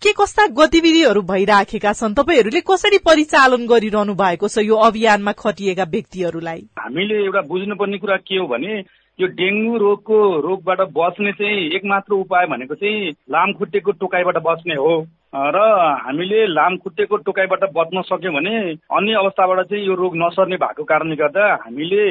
के 0.02 0.12
कस्ता 0.12 0.46
गतिविधिहरू 0.52 1.22
भइराखेका 1.22 1.92
छन्? 1.92 2.14
तपाईँहरूले 2.14 2.60
कसरी 2.60 2.98
परिचालन 3.00 3.64
गरिरहनु 3.66 4.14
भएको 4.14 4.48
छ 4.48 4.58
यो 4.60 4.76
अभियानमा 4.88 5.32
खटिएका 5.32 5.84
व्यक्तिहरूलाई? 5.88 6.60
हामीले 6.78 7.16
एउटा 7.24 7.40
बुझ्नुपर्ने 7.48 7.98
कुरा 7.98 8.16
के 8.28 8.36
हो 8.36 8.46
भने 8.52 8.84
यो 9.20 9.26
डेङ्गु 9.26 9.76
रोगको 9.78 10.16
रोगबाट 10.40 10.80
बच्ने 10.92 11.32
चाहिँ 11.32 11.70
एकमात्र 11.76 12.14
उपाय 12.14 12.46
भनेको 12.46 12.74
चाहिँ 12.74 13.10
लामखुट्टेको 13.30 13.92
टोकाइबाट 13.92 14.38
बच्ने 14.42 14.74
हो। 14.74 14.94
र 15.34 15.58
हामीले 16.00 16.46
लामखुट्टेको 16.46 17.16
टोकाइबाट 17.18 17.62
बच्न 17.74 18.02
सक्यौँ 18.04 18.34
भने 18.34 18.54
अन्य 18.88 19.14
अवस्थाबाट 19.14 19.60
चाहिँ 19.66 19.84
यो 19.84 19.94
रोग 19.94 20.16
नसर्ने 20.16 20.56
भएको 20.56 20.84
कारणले 20.84 21.16
गर्दा 21.16 21.46
हामीले 21.64 22.02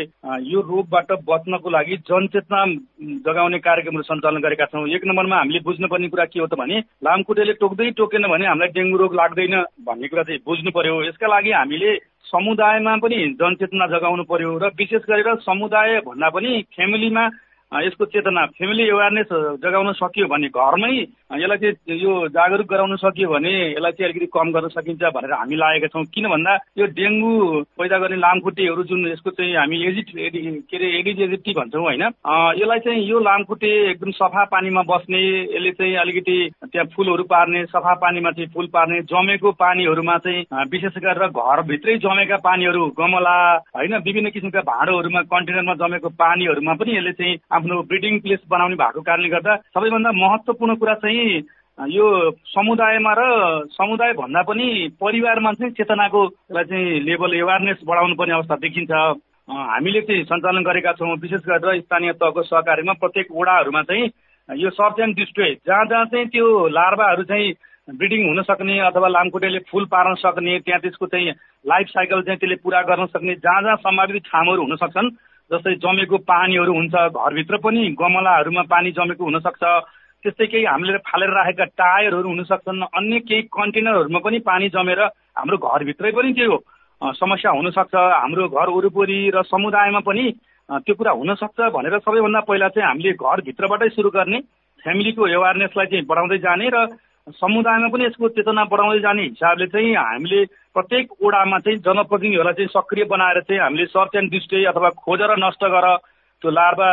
यो 0.46 0.62
रोगबाट 0.62 1.12
बच्नको 1.24 1.70
लागि 1.70 1.98
जनचेतना 2.04 2.66
जगाउने 3.24 3.60
कार्यक्रमहरू 3.60 4.04
सञ्चालन 4.04 4.42
गरेका 4.42 4.66
छौँ। 4.66 4.88
एक 4.90 5.06
नम्बरमा 5.08 5.38
हामीले 5.38 5.60
बुझ्नुपर्ने 5.64 6.08
कुरा 6.10 6.26
के 6.26 6.40
हो 6.40 6.48
त 6.48 6.60
भने 6.60 6.80
लामखुट्टेले 7.00 7.54
टोक्दै 7.64 7.90
टोकेन 7.96 8.28
भने 8.28 8.46
हामीलाई 8.46 8.76
डेङ्गु 8.76 8.98
रोग 8.98 9.16
लाग्दैन 9.16 9.56
भन्ने 9.88 10.08
कुरा 10.08 10.24
चाहिँ 10.24 10.44
बुझ्नु 10.44 10.72
पर्यो 10.76 11.04
यसका 11.08 11.28
लागि 11.28 11.52
हामीले 11.54 11.96
समुदायमा 12.28 12.96
पनि 13.00 13.24
जनचेतना 13.40 13.88
जगाउनु 13.88 14.24
पर्यो 14.28 14.52
र 14.58 14.76
विशेष 14.76 15.08
गरेर 15.08 15.36
समुदाय 15.48 16.00
भन्दा 16.04 16.30
पनि 16.30 16.52
फ्यामिलीमा 16.76 17.28
यसको 17.74 18.06
चेतना 18.08 18.46
फ्यामिली 18.54 18.84
एवेरनेस 18.86 19.32
जगाउन 19.60 19.92
सकियो 19.94 20.28
भने 20.28 20.48
घरमै 20.50 20.94
यसलाई 21.34 21.58
चाहिँ 21.58 21.98
यो 21.98 22.28
जागरुक 22.30 22.68
गराउन 22.68 22.96
सकियो 22.96 23.30
भने 23.30 23.54
यसलाई 23.72 23.92
चाहिँ 23.92 24.12
अलिकति 24.12 24.26
कम 24.34 24.52
गर्न 24.52 24.68
सकिन्छ 24.70 25.04
भनेर 25.10 25.34
हामी 25.34 25.56
लागेका 25.56 25.88
छौँ। 25.88 26.04
किन 26.06 26.28
भन्दा 26.28 26.54
यो 26.78 26.86
डेङ्गु 26.94 27.32
पैदा 27.74 27.98
गर्ने 27.98 28.18
लामखुट्टेहरू 28.18 28.84
जुन 28.84 29.08
यसको 29.08 29.30
चाहिँ 29.32 29.56
हामी 29.56 29.78
एजिट 29.84 30.10
के 30.14 30.78
अरे 30.78 30.88
एडिज 31.00 31.22
एजिटी 31.22 31.54
भन्छौँ 31.54 31.82
होइन 31.82 32.04
यसलाई 32.04 32.80
चाहिँ 32.80 33.02
यो 33.04 33.20
लामखुट्टे 33.22 33.72
एकदम 33.90 34.12
सफा 34.14 34.44
पानीमा 34.46 34.82
बस्ने 34.84 35.22
यसले 35.50 35.72
चाहिँ 35.72 35.96
अलिकति 35.96 36.38
त्यहाँ 36.64 36.88
फुलहरू 36.96 37.24
पार्ने 37.26 37.66
सफा 37.66 37.94
पानीमा 37.96 38.32
चाहिँ 38.32 38.50
फुल 38.54 38.68
पार्ने 38.68 39.02
जमेको 39.10 39.52
पानीहरूमा 39.58 40.18
चाहिँ 40.20 40.46
विशेष 40.70 40.98
गरेर 41.00 41.28
घरभित्रै 41.30 41.98
जमेका 41.98 42.38
पानीहरू 42.44 42.86
गमला 43.00 43.36
होइन 43.74 43.98
विभिन्न 44.04 44.30
किसिमका 44.30 44.62
भाँडोहरूमा 44.64 45.22
कन्टेनरमा 45.34 45.74
जमेको 45.82 46.10
पानीहरूमा 46.20 46.74
पनि 46.74 46.98
यसले 46.98 47.12
चाहिँ 47.14 47.38
आफ्नो 47.64 47.82
ब्रिडिङ 47.88 48.20
प्लेस 48.20 48.40
बनाउने 48.50 48.76
भएको 48.76 49.02
कारणले 49.02 49.30
गर्दा 49.30 49.56
सबैभन्दा 49.72 50.12
महत्त्वपूर्ण 50.14 50.76
कुरा 50.76 50.94
चाहिँ 51.00 51.40
यो 51.90 52.08
समुदायमा 52.52 53.14
र 53.16 53.24
समुदाय 53.72 54.12
भन्दा 54.14 54.42
पनि 54.44 54.68
परिवारमा 55.00 55.52
चाहिँ 55.54 55.72
चेतनाको 55.74 56.22
चाहिँ 56.52 57.00
लेभल 57.08 57.34
एवारनेस 57.34 57.80
बढाउनु 57.88 58.16
पर्ने 58.16 58.34
अवस्था 58.34 58.56
देखिन्छ। 58.60 58.92
हामीले 58.92 60.02
चाहिँ 60.02 60.24
सञ्चालन 60.24 60.64
गरेका 60.64 60.92
छौँ। 61.00 61.16
विशेष 61.18 61.42
गरेर 61.48 61.82
स्थानीय 61.82 62.12
तहको 62.20 62.44
सहकारीमा 62.44 62.94
प्रत्येक 63.00 63.28
वडाहरूमा 63.32 63.82
चाहिँ 63.88 64.06
यो 64.50 64.70
सर्च 64.70 65.00
एन्ड 65.00 65.16
डिस्ट्रोय 65.16 65.52
जहाँ 65.64 65.86
जहाँ 65.86 66.06
चाहिँ 66.06 66.28
त्यो 66.28 66.46
लार्भाहरू 66.68 67.24
चाहिँ 67.24 67.52
ब्रिडिङ 67.88 68.28
हुन 68.28 68.42
सक्ने 68.44 68.80
अथवा 68.92 69.08
लामखुट्टेले 69.08 69.60
फुल 69.72 69.86
पार्न 69.88 70.16
सक्ने 70.20 70.60
त्यहाँ 70.60 70.82
त्यसको 70.82 71.08
चाहिँ 71.08 71.32
लाइफ 71.66 71.88
साइकल 71.90 72.22
चाहिँ 72.22 72.40
त्यसले 72.40 72.56
पुरा 72.64 72.82
गर्न 72.88 73.06
सक्ने 73.08 73.36
जहाँ 73.36 73.62
जहाँ 73.62 73.76
सम्भावित 73.84 74.24
ठाउँहरू 74.28 74.62
हुन 74.62 74.76
सक्छन् 74.84 75.16
जस्तै 75.52 75.76
जमेको 75.84 76.18
पानीहरू 76.24 76.74
हुन्छ 76.74 76.96
घरभित्र 77.12 77.58
पनि 77.66 77.82
गमलाहरूमा 78.00 78.64
पानी 78.74 78.92
जमेको 78.92 79.24
हुनसक्छ। 79.24 79.64
त्यस्तै 80.24 80.46
केही 80.48 80.66
हामीले 80.66 80.98
फालेर 81.04 81.30
राखेका 81.30 81.66
टायरहरू 81.76 82.30
हुन 82.30 82.44
सक्छन् 82.48 82.82
अन्य 82.96 83.20
केही 83.28 83.42
कन्टेनरहरूमा 83.52 84.20
पनि 84.24 84.40
पानी 84.48 84.70
जमेर 84.72 85.00
हाम्रो 85.36 85.58
घरभित्रै 85.58 86.12
पनि 86.16 86.32
त्यो 86.34 86.58
समस्या 87.20 87.52
हुनसक्छ। 87.52 87.96
हाम्रो 87.96 88.48
घर 88.48 88.68
वरिपरि 88.72 89.20
र 89.36 89.44
समुदायमा 89.44 90.00
पनि 90.08 90.26
त्यो 90.80 90.96
कुरा 90.96 91.12
हुनसक्छ 91.12 91.60
भनेर 91.76 91.98
सबैभन्दा 92.00 92.40
पहिला 92.48 92.68
चाहिँ 92.72 92.88
हामीले 92.88 93.12
घरभित्रबाटै 93.14 93.90
सुरु 93.96 94.10
गर्ने 94.16 94.40
फ्यामिलीको 94.84 95.28
एवारनेसलाई 95.28 95.88
चाहिँ 95.92 96.06
बढाउँदै 96.08 96.38
जाने 96.40 96.70
र 96.72 96.78
समुदायमा 97.28 97.88
पनि 97.88 98.06
यसको 98.06 98.28
चेतना 98.36 98.64
बढाउँदै 98.68 99.00
जाने 99.00 99.24
हिसाबले 99.24 99.68
चाहिँ 99.72 99.96
हामीले 99.96 100.44
प्रत्येक 100.76 101.12
ओडामा 101.24 101.60
चाहिँ 101.60 101.80
जनप्रतिनिधिहरूलाई 101.80 102.54
चाहिँ 102.54 102.68
सक्रिय 102.68 103.06
बनाएर 103.08 103.40
चाहिँ 103.48 103.62
हामीले 103.62 103.86
सर्च 103.88 104.16
एन्ड 104.16 104.32
डिस्ट्रे 104.32 104.64
अथवा 104.68 104.90
खोजेर 105.00 105.32
नष्ट 105.40 105.64
गर 105.72 105.88
त्यो 106.44 106.52
लार्वा 106.52 106.90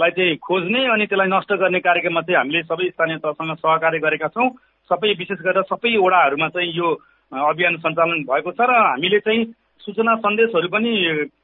लाई 0.00 0.10
चाहिँ 0.16 0.36
खोज्ने 0.40 0.84
अनि 0.88 1.06
त्यसलाई 1.06 1.28
नष्ट 1.28 1.52
गर्ने 1.60 1.80
कार्यक्रममा 1.84 2.20
चाहिँ 2.24 2.38
हामीले 2.38 2.62
सबै 2.62 2.88
स्थानीय 2.88 3.16
तहसँग 3.20 3.54
सहकार्य 3.56 3.98
गरेका 4.00 4.28
छौँ। 4.32 4.48
सबै 4.90 5.12
विशेष 5.20 5.44
गरेर 5.44 5.68
सबै 5.68 5.96
वडाहरूमा 5.96 6.48
चाहिँ 6.56 6.72
यो 6.72 6.88
अभियान 7.32 7.76
सञ्चालन 7.84 8.24
भएको 8.24 8.50
छ 8.56 8.60
र 8.64 8.72
हामीले 8.72 9.20
चाहिँ 9.28 9.44
सूचना 9.84 10.16
सन्देशहरू 10.24 10.68
पनि 10.72 10.92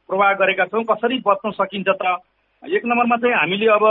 प्रवाह 0.08 0.32
गरेका 0.40 0.64
छौँ। 0.72 0.84
कसरी 0.88 1.20
बच्न 1.20 1.50
सकिन्छ 1.52 1.88
त? 2.00 2.16
एक 2.62 2.82
नम्बरमा 2.88 3.16
चाहिँ 3.20 3.36
हामीले 3.36 3.66
अब 3.76 3.84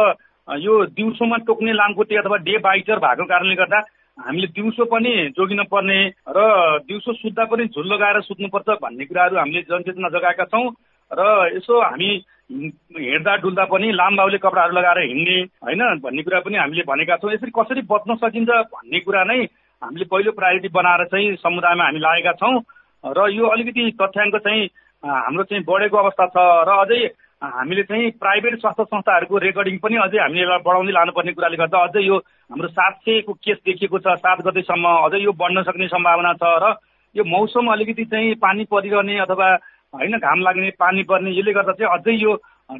यो 0.59 0.73
दिउँसोमा 0.97 1.37
टोक्ने 1.45 1.71
लामखुट्टे 1.73 2.15
अथवा 2.17 2.37
डे 2.49 2.57
बाइटर 2.65 2.99
भएको 2.99 3.25
कारणले 3.29 3.55
गर्दा 3.55 3.79
हामीले 4.17 4.47
दिउँसो 4.47 4.85
पनि 4.85 5.11
जोगिन 5.37 5.63
पर्ने 5.71 5.99
र 6.29 6.39
दिउँसो 6.87 7.13
सुत्दा 7.13 7.45
पनि 7.45 7.65
झुल 7.67 7.87
लगाएर 7.93 8.21
सुत्नुपर्छ 8.21 8.69
भन्ने 8.81 9.05
कुराहरू 9.05 9.37
हामीले 9.37 9.61
जनचेतना 9.69 10.09
जगाएका 10.09 10.45
छौँ। 10.51 10.67
र 11.11 11.21
यसो 11.55 11.79
हामी 11.81 12.09
हिँड्दा 12.51 13.35
डुल्दा 13.41 13.65
पनि 13.71 13.91
लामबाउले 13.91 14.37
कपडाहरू 14.37 14.73
लगाएर 14.75 14.99
हिँड्ने 15.07 15.37
होइन 15.63 15.81
भन्ने 16.03 16.23
कुरा 16.23 16.39
पनि 16.45 16.57
हामीले 16.57 16.83
भनेका 16.87 17.15
छौँ। 17.17 17.31
यसरी 17.33 17.51
कसरी 17.51 17.81
बच्न 17.87 18.15
सकिन्छ 18.19 18.49
भन्ने 18.75 18.99
कुरा 18.99 19.23
नै 19.23 19.39
हामीले 19.81 20.05
पहिलो 20.05 20.31
प्रायोरिटी 20.37 20.69
बनाएर 20.69 21.05
चाहिँ 21.07 21.35
समुदायमा 21.41 21.83
हामी 21.83 21.99
लागेका 21.99 22.33
छौँ। 22.37 22.55
र 23.03 23.19
यो 23.31 23.45
अलिकति 23.47 23.83
तथ्याङ्क 23.97 24.35
चाहिँ 24.37 24.69
हाम्रो 25.03 25.43
चाहिँ 25.49 25.63
बढेको 25.63 25.97
अवस्था 25.97 26.25
छ। 26.27 26.37
र 26.67 26.71
अझै 26.83 27.01
हामीले 27.41 27.83
चाहिँ 27.83 28.09
प्राइभेट 28.21 28.59
स्वास्थ्य 28.59 28.83
संस्थाहरूको 28.83 29.37
रेकर्डिङ 29.37 29.77
पनि 29.77 29.95
अझै 29.97 30.17
हामीले 30.17 30.41
यसलाई 30.41 30.59
बढाउँदै 30.59 30.91
लानुपर्ने 30.91 31.31
कुराले 31.33 31.57
गर्दा 31.57 31.79
अझै 31.83 32.01
यो 32.01 32.17
हाम्रो 32.51 32.67
सात 32.69 32.99
सयको 33.05 33.33
केस 33.41 33.57
देखिएको 33.65 33.99
छ 33.99 34.13
सात 34.19 34.41
गतेसम्म 34.47 34.85
अझै 35.05 35.21
यो 35.21 35.31
बढ्न 35.33 35.63
सक्ने 35.63 35.87
सम्भावना 35.87 36.33
छ 36.37 36.51
र 36.61 36.73
यो 37.15 37.23
मौसम 37.25 37.71
अलिकति 37.73 38.05
चाहिँ 38.05 38.35
पानी 38.37 38.63
परिरहने 38.69 39.17
अथवा 39.19 39.47
होइन 39.93 40.17
घाम 40.19 40.39
लाग्ने 40.41 40.69
पानी 40.79 41.03
पर्ने 41.03 41.31
यसले 41.31 41.53
गर्दा 41.53 41.73
चाहिँ 41.73 41.93
अझै 41.93 42.15
यो 42.15 42.35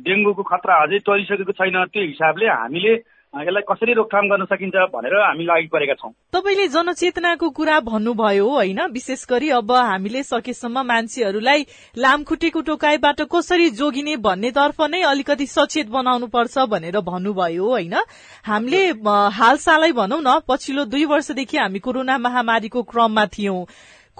डेङ्गुको 0.05 0.43
खतरा 0.43 0.75
अझै 0.83 0.99
टरिसकेको 1.07 1.53
छैन। 1.53 1.77
त्यो 1.89 2.03
हिसाबले 2.03 2.47
हामीले 2.47 2.93
यसलाई 3.33 3.63
कसरी 3.63 3.93
रोकथाम 3.93 4.27
गर्न 4.27 4.45
सकिन्छ 4.45 4.75
भनेर 4.91 5.15
हामी 5.15 5.43
लागि 5.45 5.67
परेका 5.71 5.93
छौँ। 5.93 6.11
तपाईँले 6.35 6.67
जनचेतनाको 6.67 7.49
कुरा 7.49 7.79
भन्नुभयो 7.79 8.47
होइन? 8.49 8.79
विशेष 8.91 9.25
गरी 9.25 9.49
अब 9.55 9.71
हामीले 9.71 10.23
सकेसम्म 10.23 10.83
मान्छेहरूलाई 10.83 11.65
लामखुट्टेको 11.95 12.61
टोकाइबाट 12.61 13.21
कसरी 13.31 13.69
जोगिने 13.71 14.15
भन्नेतर्फ 14.19 14.81
नै 14.91 15.01
अलिकति 15.07 15.47
सचेत 15.47 15.87
बनाउनु 15.87 16.27
पर्छ 16.27 16.57
भनेर 16.67 16.99
भन्नुभयो 16.99 17.65
होइन? 17.65 17.95
हामीले 18.43 18.83
हालसालै 19.31 19.91
भनौँ 19.95 20.21
न 20.21 20.39
पछिल्लो 20.43 20.85
दुई 20.91 21.05
वर्षदेखि 21.07 21.57
हामी 21.57 21.79
कोरोना 21.79 22.17
महामारीको 22.17 22.83
क्रममा 22.83 23.25
थियौं। 23.31 23.63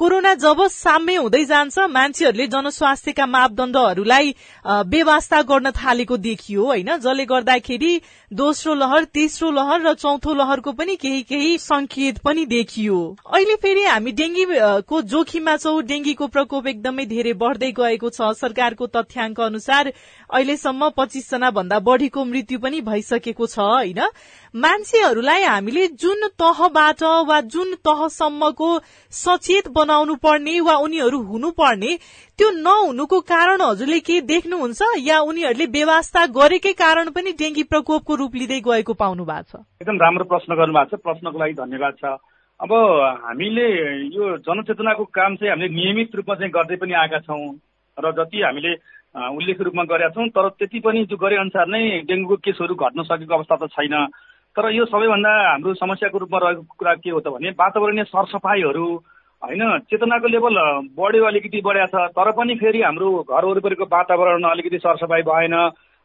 कोरोना 0.02 0.34
जब 0.34 0.58
साम्य 0.66 1.16
हुँदै 1.16 1.44
जान्छ 1.46 1.80
मान्छेहरूले 1.94 2.46
जनस्वास्थ्यका 2.50 3.26
मापदण्डहरूलाई 3.26 4.34
व्यवस्था 4.90 5.42
गर्न 5.46 5.72
थालेको 5.72 6.18
देखियो 6.18 6.66
होइन? 6.66 6.90
जसले 6.98 7.26
गर्दाखेरि 7.30 7.92
दोस्रो 8.32 8.74
लहर 8.74 9.04
तेस्रो 9.14 9.52
लहर 9.52 9.82
र 9.86 9.94
चौथो 9.94 10.34
लहरको 10.34 10.72
पनि 10.74 10.96
केही 10.96 11.22
केही 11.22 11.58
संकेत 11.58 12.18
पनि 12.26 12.46
देखियो। 12.46 12.98
अहिले 13.30 13.56
फेरि 13.62 13.84
हामी 13.86 14.12
डेङ्गीको 14.18 15.02
जोखिममा 15.14 15.56
छौं? 15.58 15.86
डेङ्गीको 15.86 16.28
प्रकोप 16.34 16.68
एकदमै 16.68 17.06
धेरै 17.06 17.34
बढ्दै 17.38 17.72
गएको 17.78 18.10
छ। 18.10 18.34
सरकारको 18.42 18.88
तथ्याङ्क 18.98 19.40
अनुसार 19.40 19.94
अहिलेसम्म 20.32 20.90
पच्चिसजना 20.98 21.50
भन्दा 21.52 21.80
बढ़ीको 21.80 22.24
मृत्यु 22.26 22.60
पनि 22.60 22.82
भइसकेको 22.82 23.46
छ 23.48 23.60
होइन? 23.60 24.00
मान्छेहरूलाई 24.56 25.44
हामीले 25.44 25.88
जुन 26.02 26.28
तहबाट 26.40 27.04
वा 27.28 27.40
जुन 27.54 27.74
तहसम्मको 27.88 28.70
सचेत 29.12 29.68
बनाउनु 29.78 30.16
पर्ने 30.16 30.60
वा 30.62 30.76
उनीहरू 30.88 31.20
हुनुपर्ने 31.24 31.92
त्यो 32.40 32.50
नहुनुको 32.58 33.20
कारण 33.28 33.62
हजुरले 33.62 34.00
के 34.00 34.20
देख्नुहुन्छ 34.32 34.82
या 35.08 35.20
उनीहरूले 35.30 35.66
व्यवस्था 35.78 36.26
गरेकै 36.38 36.74
कारण 36.74 37.10
पनि 37.16 37.32
डेङ्गी 37.40 37.64
प्रकोपको 37.72 38.16
रूप 38.16 38.36
लिँदै 38.36 38.60
गएको 38.68 38.94
पाउनु 38.94 39.26
भएको 39.26 39.58
छ? 39.58 39.64
एकदम 39.82 39.98
राम्रो 39.98 40.26
प्रश्न 40.26 40.56
गर्नु 40.56 40.74
भएको 40.74 40.98
छ। 40.98 41.02
प्रश्नको 41.04 41.40
लागि 41.40 41.54
धन्यवाद 41.54 41.94
छ। 42.02 42.06
अब 42.60 42.72
हामीले 43.26 43.68
यो 44.16 44.38
जनचेतनाको 44.48 45.04
काम 45.04 45.36
चाहिँ 45.36 45.52
हामीले 45.52 45.76
नियमित 45.76 46.16
रूपमा 46.16 46.36
चाहिँ 46.36 46.52
गर्दै 46.52 46.76
पनि 46.78 46.94
आएका 46.94 47.20
छौँ। 47.26 47.60
र 47.98 48.12
जति 48.18 48.42
हामीले 48.42 48.72
उल्लेख 49.16 49.62
रूपमा 49.62 49.84
गरेका 49.84 50.10
छौँ 50.10 50.28
तर 50.30 50.48
त्यति 50.56 50.80
पनि 50.80 51.04
जो 51.06 51.18
गरे 51.18 51.36
अनुसार 51.38 51.68
नै 51.68 51.82
डेङ्गुको 52.08 52.36
केसहरू 52.46 52.76
घट्न 52.76 53.04
सकेको 53.04 53.34
अवस्था 53.36 53.56
त 53.56 53.70
छैन। 53.72 53.96
तर 54.56 54.72
यो 54.72 54.86
सबैभन्दा 54.86 55.32
हाम्रो 55.50 55.74
समस्याको 55.76 56.18
रूपमा 56.18 56.40
रहेको 56.40 56.64
कुरा 56.80 56.94
के 56.96 57.10
हो 57.10 57.20
त 57.20 57.28
भने 57.30 57.50
वातावरणीय 57.60 58.04
सरसफाइहरू 58.08 58.88
होइन 59.42 59.62
चेतनाको 59.90 60.28
लेभल 60.28 60.56
बढ्यो 60.96 61.26
अलिकति 61.26 61.62
बढ्या 61.66 61.86
छ 61.88 62.08
तर 62.16 62.32
पनि 62.38 62.56
फेरि 62.56 62.82
हाम्रो 62.82 63.12
घर 63.26 63.46
वरिपरिको 63.46 63.86
वातावरण 63.92 64.44
अलिकति 64.46 64.78
सरसफाइ 64.80 65.22
भएन 65.28 65.56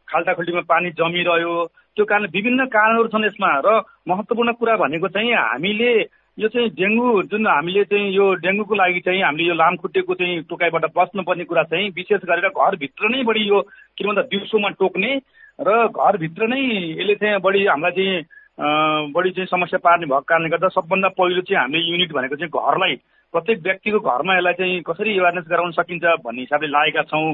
खाल्टाखुल्टीमा 0.07 0.61
पानी 0.67 0.89
जमिरह्यो। 0.99 1.53
त्यो 1.95 2.05
कारण 2.05 2.25
विभिन्न 2.33 2.65
कारणहरू 2.67 3.07
छन् 3.07 3.25
यसमा 3.25 3.51
र 3.65 3.81
महत्त्वपूर्ण 4.07 4.51
कुरा 4.59 4.75
भनेको 4.77 5.07
चाहिँ 5.07 5.33
हामीले 5.33 5.91
यो 6.37 6.47
चाहिँ 6.47 6.69
डेङ्गु 6.69 7.05
जुन 7.31 7.47
हामीले 7.47 7.83
चाहिँ 7.83 8.09
यो 8.13 8.25
डेङ्गुको 8.41 8.75
लागि 8.75 8.99
चाहिँ 8.99 9.21
हामीले 9.23 9.47
यो 9.47 9.53
लामखुट्टेको 9.53 10.13
चाहिँ 10.15 10.41
टोकाइबाट 10.49 10.85
बस्नुपर्ने 10.97 11.43
कुरा 11.43 11.63
चाहिँ 11.63 11.89
विशेष 11.95 12.21
गरेर 12.29 12.49
घरभित्र 12.49 13.09
नै 13.09 13.23
बढी 13.23 13.47
यो 13.47 13.61
के 13.97 14.07
भन्दा 14.07 14.21
दिउँसोमा 14.29 14.69
टोक्ने 14.77 15.11
र 15.59 15.87
घरभित्र 15.89 16.47
नै 16.47 16.61
यसले 16.93 17.15
चाहिँ 17.15 17.39
बढी 17.41 17.65
हामीलाई 17.65 17.91
चाहिँ 17.97 19.11
बढी 19.13 19.31
चाहिँ 19.31 19.47
समस्या 19.47 19.79
पार्ने 19.81 20.05
भएको 20.05 20.29
कारणले 20.29 20.49
गर्दा 20.49 20.67
सबभन्दा 20.77 21.09
पहिलो 21.17 21.41
चाहिँ 21.41 21.61
हामीले 21.61 21.89
युनिट 21.89 22.13
भनेको 22.13 22.35
चाहिँ 22.35 22.53
घरलाई 22.53 22.95
प्रत्येक 23.33 23.59
व्यक्तिको 23.63 23.99
घरमा 23.99 24.37
यसलाई 24.37 24.53
चाहिँ 24.61 24.81
कसरी 24.87 25.17
एवेरनेस 25.17 25.49
गराउन 25.49 25.71
सकिन्छ 25.71 26.05
भन्ने 26.21 26.41
हिसाबले 26.41 26.69
लागेका 26.69 27.01
छौँ। 27.09 27.33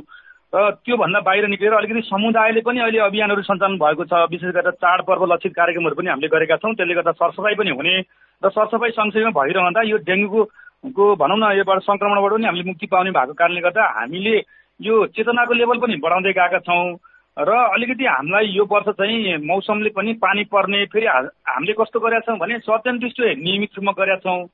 र 0.54 0.70
त्योभन्दा 0.86 1.20
बाहिर 1.20 1.48
निक्लेर 1.50 1.74
अलिकति 1.74 2.02
समुदायले 2.06 2.62
पनि 2.62 2.80
अहिले 2.80 3.00
अभियानहरू 3.10 3.42
सञ्चालन 3.42 3.78
भएको 3.82 4.06
छ। 4.06 4.14
विशेष 4.30 4.54
गरेर 4.54 4.78
चाडपर्व 4.78 5.26
लक्षित 5.26 5.54
कार्यक्रमहरू 5.54 5.96
पनि 5.98 6.10
हामीले 6.10 6.30
गरेका 6.30 6.58
छौँ। 6.62 6.74
त्यसले 6.78 6.94
गर्दा 6.94 7.12
सरसफाइ 7.18 7.56
पनि 7.58 7.72
हुने 7.74 7.96
र 8.44 8.50
सरसफाइ 8.54 8.92
सँगसँगै 8.94 9.32
भइरहँदा 9.34 9.82
यो 9.90 9.98
डेङ्गुको 10.06 11.06
भनौँ 11.18 11.38
न 11.42 11.58
योबाट 11.58 11.80
सङ्क्रमणबाट 11.90 12.32
पनि 12.38 12.46
हामीले 12.46 12.70
मुक्ति 12.70 12.86
पाउने 12.86 13.12
भएको 13.18 13.34
कारणले 13.34 13.62
गर्दा 13.66 13.84
हामीले 13.98 14.36
यो 14.80 14.94
चेतनाको 15.10 15.54
लेभल 15.58 15.78
पनि 15.82 15.96
बढाउँदै 16.06 16.34
गएका 16.38 16.60
छौँ। 16.70 17.02
र 17.34 17.50
अलिकति 17.50 18.06
हामीलाई 18.06 18.46
यो 18.54 18.64
वर्ष 18.70 18.94
चाहिँ 18.94 19.38
मौसमले 19.42 19.90
पनि 19.90 20.14
पानी 20.22 20.44
पर्ने 20.54 20.86
फेरि 20.94 21.08
हामीले 21.10 21.74
कस्तो 21.74 22.00
गरेका 22.00 22.30
छौँ 22.30 22.38
भने 22.38 22.60
सर्जन 22.62 23.02
डिस्ट्रिक्ट 23.02 23.42
नियमित 23.42 23.74
रूपमा 23.74 23.98
गरेका 23.98 24.22
छौँ। 24.22 24.46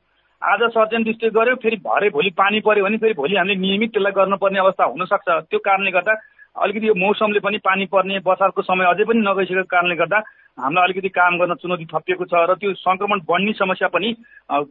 आज 0.42 0.62
सर्जन 0.72 1.04
डिस्ट्रिक्ट 1.04 1.36
गऱ्यो 1.36 1.56
फेरि 1.60 1.78
भरे 1.84 2.10
भोलि 2.10 2.30
पानी 2.32 2.60
पऱ्यो 2.64 2.84
भने 2.84 2.98
फेरि 2.98 3.14
भोलि 3.14 3.36
हामीले 3.36 3.56
नियमित 3.60 3.92
त्यसलाई 3.92 4.12
गर्नुपर्ने 4.16 4.60
अवस्था 4.60 4.84
हुनसक्छ। 4.86 5.28
त्यो 5.52 5.60
कारणले 5.60 5.92
गर्दा 5.92 6.14
अलिकति 6.56 6.88
यो 6.88 6.94
मौसमले 6.96 7.40
पनि 7.44 7.58
पानी 7.60 7.86
पर्ने 7.92 8.20
बर्सातको 8.24 8.62
समय 8.64 8.86
अझै 8.88 9.04
पनि 9.04 9.20
नगइसकेको 9.20 9.68
कारणले 9.68 9.96
गर्दा 10.00 10.18
हामीलाई 10.58 10.84
अलिकति 10.88 11.10
काम 11.12 11.38
गर्न 11.40 11.54
चुनौती 11.60 11.86
थपिएको 11.92 12.26
छ 12.32 12.48
र 12.48 12.56
त्यो 12.56 12.72
सङ्क्रमण 12.80 13.20
बढ्ने 13.28 13.54
समस्या 13.60 13.88
पनि 13.92 14.16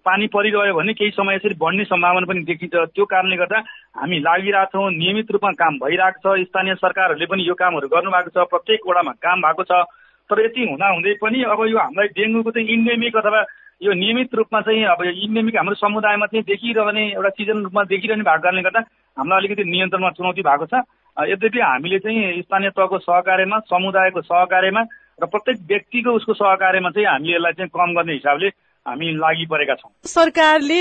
पानी 0.09 0.26
परिरह्यो 0.33 0.72
भने 0.72 0.92
केही 0.96 1.11
समय 1.20 1.37
यसरी 1.37 1.54
बढ्ने 1.61 1.85
सम्भावना 1.92 2.33
पनि 2.33 2.48
देखिन्छ। 2.48 2.88
त्यो 2.96 3.04
कारणले 3.04 3.37
गर्दा 3.37 3.59
हामी 4.00 4.18
लागिरहेछौँ 4.24 4.90
नियमित 4.96 5.31
रूपमा 5.37 5.52
काम 5.52 5.78
भइरहेको 5.85 6.18
छ। 6.24 6.48
स्थानीय 6.48 6.81
सरकारहरूले 6.81 7.26
पनि 7.28 7.44
यो 7.44 7.54
कामहरू 7.61 7.92
गर्नुभएको 7.92 8.33
छ। 8.33 8.48
प्रत्येक 8.48 8.88
वडामा 8.88 9.12
काम 9.20 9.44
भएको 9.44 9.68
छ। 9.68 9.85
तर 10.31 10.44
यति 10.44 10.61
हुँदा 10.72 10.88
हुँदै 10.96 11.14
पनि 11.20 11.38
अब 11.44 11.61
यो 11.68 11.78
हामीलाई 11.78 12.09
डेङ्गुको 12.16 12.50
चाहिँ 12.57 12.68
इन्डेमिक 12.68 13.16
अथवा 13.16 13.40
यो 13.80 13.92
नियमित 13.94 14.34
रूपमा 14.34 14.60
चाहिँ 14.60 14.84
अब 14.90 15.02
इन्डेमिक 15.06 15.56
हाम्रो 15.56 15.74
समुदायमा 15.74 16.26
चाहिँ 16.26 16.42
देखिरहने 16.44 17.02
एउटा 17.14 17.28
सिजन 17.30 17.62
रूपमा 17.62 17.82
देखिरहने 17.86 18.22
भएको 18.26 18.42
कारणले 18.42 18.62
गर्दा 18.62 18.80
हामीलाई 19.16 19.38
अलिकति 19.38 19.64
नियन्त्रणमा 19.70 20.10
चुनौती 20.18 20.42
भएको 20.42 20.66
छ। 20.66 20.82
यद्यपि 21.16 21.60
हामीले 21.60 21.98
चाहिँ 21.98 22.42
स्थानीय 22.42 22.70
तहको 22.74 22.98
सहकार्यमा 22.98 23.58
समुदायको 23.70 24.20
सहकार्यमा 24.22 24.82
र 25.22 25.26
प्रत्येक 25.26 25.58
व्यक्तिको 25.70 26.10
उसको 26.10 26.34
सहकार्यमा 26.34 26.90
चाहिँ 26.90 27.06
हामीले 27.06 27.34
यसलाई 27.36 27.52
चाहिँ 27.54 27.70
कम 27.70 27.94
गर्ने 27.94 28.12
हिसाबले 28.18 28.48
हामी 28.88 29.12
लागि 29.20 29.46
परेका 29.51 29.74
छौँ। 29.74 29.90
सरकारले 30.09 30.81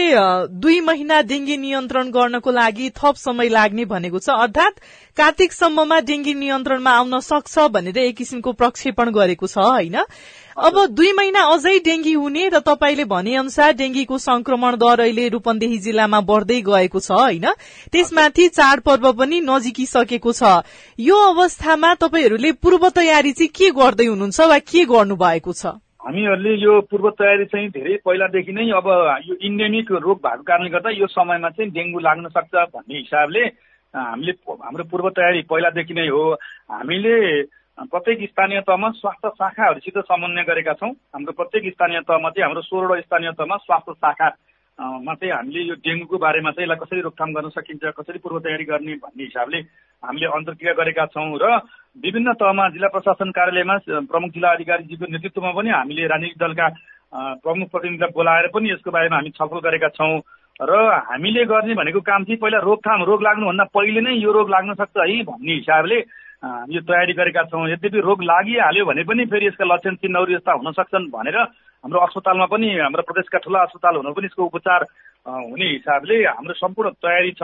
दुई 0.64 0.80
महिना 0.82 1.22
डेङ्गी 1.28 1.58
नियन्त्रण 1.58 2.10
गर्नको 2.12 2.52
लागि 2.52 2.90
थप 2.96 3.16
समय 3.20 3.50
लाग्ने 3.50 3.86
भनेको 3.86 4.20
छ। 4.20 4.30
अर्थात 4.30 4.74
कार्तिकसम्ममा 5.18 6.00
डेङ्गी 6.08 6.34
नियन्त्रणमा 6.34 6.92
आउन 6.92 7.20
सक्छ 7.20 7.68
भनेर 7.76 7.98
एक 7.98 8.16
किसिमको 8.18 8.52
प्रक्षेपण 8.54 9.12
गरेको 9.12 9.48
छ 9.48 9.58
होइन? 9.58 9.98
अब 10.58 10.86
दुई 10.90 11.12
महिना 11.14 11.42
अझै 11.54 11.80
डेङ्गी 11.86 12.14
हुने 12.14 12.48
र 12.50 12.60
तपाईँले 12.66 13.06
भने 13.06 13.36
अनुसार 13.38 13.74
डेङ्गीको 13.78 14.18
संक्रमण 14.18 14.76
दर 14.82 15.00
अहिले 15.06 15.28
रूपन्देही 15.30 15.78
जिल्लामा 15.80 16.22
बढ्दै 16.26 16.62
गएको 16.66 17.00
छ 17.00 17.12
होइन? 17.12 17.46
त्यसमाथि 17.94 18.48
चाडपर्व 18.58 19.12
पनि 19.14 19.42
नजिकिसकेको 19.46 20.32
छ। 20.34 20.66
यो 21.00 21.18
अवस्थामा 21.30 21.94
तपाईँहरूले 22.02 22.52
पूर्व 22.58 22.90
तयारी 22.90 23.32
चाहिँ 23.38 23.54
के 23.54 23.70
गर्दै 23.78 24.06
हुनुहुन्छ 24.06 24.40
वा 24.50 24.60
के 24.66 24.86
गर्नु 24.86 25.16
भएको 25.16 25.54
छ? 25.54 25.78
हामीहरूले 26.08 26.54
यो 26.56 26.74
पूर्व 26.88 27.10
तयारी 27.20 27.46
चाहिँ 27.52 27.70
धेरै 27.70 27.96
पहिलादेखि 28.00 28.52
नै 28.56 28.64
अब 28.80 28.88
यो 29.28 29.36
इन्डेमिक 29.44 29.92
रोग 29.92 30.18
भएको 30.24 30.44
कारणले 30.48 30.70
गर्दा 30.72 30.90
यो 30.96 31.08
समयमा 31.12 31.50
चाहिँ 31.52 31.72
डेङ्गु 31.76 32.00
लाग्न 32.00 32.28
सक्छ 32.32 32.54
भन्ने 32.72 32.96
हिसाबले 32.98 33.44
हामीले 33.94 34.32
हाम्रो 34.48 34.84
पूर्व 34.88 35.10
तयारी 35.20 35.42
पहिलादेखि 35.52 35.94
नै 35.94 36.08
हो। 36.08 36.24
हामीले 36.72 37.16
प्रत्येक 37.92 38.24
स्थानीय 38.32 38.60
तहमा 38.64 38.90
स्वास्थ्य 39.04 39.30
शाखाहरूसित 39.36 39.98
समन्वय 40.08 40.44
गरेका 40.48 40.74
छौँ। 40.80 40.92
हाम्रो 41.12 41.32
प्रत्येक 41.36 41.74
स्थानीय 41.76 42.00
तहमा 42.08 42.30
चाहिँ 42.30 42.46
हाम्रो 42.48 42.62
सोह्रवटा 42.72 43.02
स्थानीय 43.02 43.32
तहमा 43.36 43.58
स्वास्थ्य 43.68 43.94
शाखा 44.00 44.28
मा 44.78 45.14
चाहिँ 45.16 45.34
हामीले 45.34 45.62
यो 45.64 45.76
डेङ्गुको 45.82 46.18
बारेमा 46.18 46.52
चाहिँ 46.52 46.64
यसलाई 46.64 46.78
कसरी 46.78 47.02
रोकथाम 47.02 47.34
गर्न 47.34 47.50
सकिन्छ 47.50 47.94
कसरी 47.98 48.20
पूर्व 48.20 48.40
तयारी 48.40 48.66
गर्ने 48.66 48.94
भन्ने 49.02 49.24
हिसाबले 49.24 49.58
हामीले 50.04 50.28
अन्तर्क्रिया 50.30 50.74
गरेका 50.74 51.06
छौँ 51.08 51.38
र 51.42 51.46
विभिन्न 51.98 52.34
तहमा 52.38 52.70
जिल्ला 52.70 52.88
प्रशासन 52.94 53.32
कार्यालयमा 53.34 53.78
प्रमुख 54.06 54.30
जिल्ला 54.32 54.52
अधिकारीजीको 54.54 55.06
नेतृत्वमा 55.10 55.52
पनि 55.52 55.70
हामीले 55.72 56.08
राजनीतिक 56.08 56.38
दलका 56.38 56.68
प्रमुख 57.42 57.68
प्रतिनिधिलाई 57.72 58.14
बोलाएर 58.14 58.48
पनि 58.54 58.72
यसको 58.72 58.92
बारेमा 58.92 59.16
हामी 59.16 59.30
छलफल 59.34 59.66
गरेका 59.66 59.90
छौँ 59.98 60.22
र 60.62 60.74
हामीले 61.10 61.46
गर्ने 61.46 61.74
भनेको 61.74 62.02
काम 62.06 62.24
चाहिँ 62.24 62.38
पहिला 62.38 62.60
रोकथाम 62.62 63.04
रोग 63.04 63.24
लाग्नुभन्दा 63.24 63.64
पहिले 63.74 64.02
नै 64.02 64.14
यो 64.22 64.32
रोग 64.32 64.50
लाग्न 64.50 64.74
सक्छ 64.78 64.98
है 65.00 65.22
भन्ने 65.26 65.54
हिसाबले 65.56 65.98
यो 66.70 66.82
तयारी 66.86 67.14
गरेका 67.14 67.44
छौँ। 67.50 67.66
यद्यपि 67.70 68.00
रोग 68.00 68.22
लागिहाल्यो 68.24 68.86
भने 68.86 69.04
पनि 69.10 69.26
फेरि 69.26 69.48
यसका 69.48 69.66
लक्षण 69.66 69.96
चिन्हहरू 70.06 70.34
यस्ता 70.34 70.54
हुन 70.54 70.72
सक्छन् 70.72 71.10
भनेर 71.10 71.38
हाम्रो 71.88 72.00
अस्पतालमा 72.04 72.46
पनि 72.52 72.68
हाम्रो 72.84 73.04
प्रदेशका 73.08 73.40
ठुला 73.48 73.60
अस्पतालहरूमा 73.64 74.12
पनि 74.12 74.28
यसको 74.28 74.44
उपचार 74.44 74.82
हुने 75.24 75.68
हिसाबले 75.72 76.16
हाम्रो 76.28 76.54
सम्पूर्ण 76.60 76.90
तयारी 77.00 77.32
छ। 77.32 77.44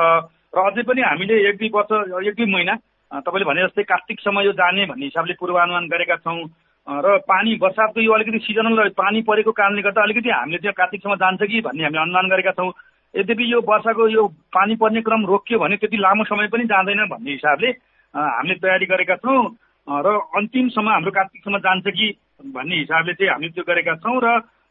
र 0.52 0.60
अझै 0.60 0.84
पनि 0.84 1.02
हामीले 1.02 1.36
एक 1.48 1.56
दुई 1.64 1.70
वर्ष 1.72 1.92
एक 2.28 2.36
दुई 2.36 2.52
महिना 2.52 2.76
तपाईँले 3.24 3.48
भने 3.48 3.64
जस्तै 3.64 3.84
कार्तिकसम्म 3.88 4.44
यो 4.44 4.52
जाने 4.60 4.86
भन्ने 4.92 5.06
हिसाबले 5.08 5.34
पूर्वानुमान 5.40 5.88
गरेका 5.88 6.16
छौँ। 6.28 6.44
र 6.84 7.08
पानी 7.24 7.56
बर्सातको 7.56 8.00
यो 8.04 8.12
अलिकति 8.12 8.40
सिजनल 8.44 8.90
पानी 9.00 9.22
परेको 9.24 9.52
कारणले 9.56 9.82
गर्दा 9.82 10.04
अलिकति 10.04 10.30
हामीले 10.30 10.60
त्यो 10.60 10.76
कार्तिकसम्म 10.76 11.16
जान्छ 11.24 11.42
कि 11.48 11.62
भन्ने 11.64 11.84
हामीले 11.88 12.04
अनुमान 12.04 12.28
गरेका 12.36 12.52
छौँ। 12.60 12.72
यद्यपि 13.14 13.46
यो 13.48 13.64
वर्षाको 13.64 14.08
यो 14.12 14.28
पानी 14.52 14.76
पर्ने 14.76 15.02
क्रम 15.08 15.24
रोकियो 15.24 15.60
भने 15.64 15.80
त्यति 15.80 15.98
लामो 16.04 16.24
समय 16.28 16.52
पनि 16.52 16.68
जाँदैन 16.68 17.08
भन्ने 17.08 17.32
हिसाबले 17.32 17.70
हामीले 18.12 18.60
तयारी 18.60 18.86
गरेका 18.92 19.16
छौँ। 19.24 19.40
र 19.88 20.08
अन्तिमसम्म 20.36 20.90
हाम्रो 20.90 21.12
कार्तिकसम्म 21.16 21.58
जान्छ 21.64 21.88
कि 21.88 22.08
भन्ने 22.46 22.76
हिसाबले 22.78 23.14
चाहिँ 23.14 23.32
हामीले 23.32 23.52
त्यो 23.54 23.64
गरेका 23.64 23.96
छौँ 23.98 24.20
र 24.20 24.28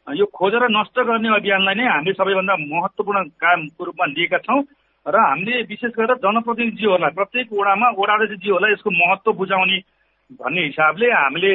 यो 0.07 0.25
खोजेर 0.29 0.63
नष्ट 0.69 0.99
गर्ने 1.01 1.29
अभियानलाई 1.35 1.75
नै 1.75 1.85
हामीले 1.87 2.13
सबैभन्दा 2.13 2.55
महत्त्वपूर्ण 2.69 3.23
कामको 3.35 3.83
रूपमा 3.83 4.05
लिएका 4.07 4.37
छौँ 4.45 4.61
र 5.05 5.15
हामीले 5.17 5.61
विशेष 5.65 5.91
गरेर 5.97 6.21
जनप्रतिनिधिजीहरूलाई 6.21 7.17
प्रत्येक 7.17 7.47
वडामा 7.51 7.87
वडाध्यक्षजीहरूलाई 7.97 8.71
यसको 8.71 8.89
महत्त्व 8.93 9.31
बुझाउने 9.33 9.77
भन्ने 10.39 10.61
हिसाबले 10.63 11.07
हामीले 11.11 11.51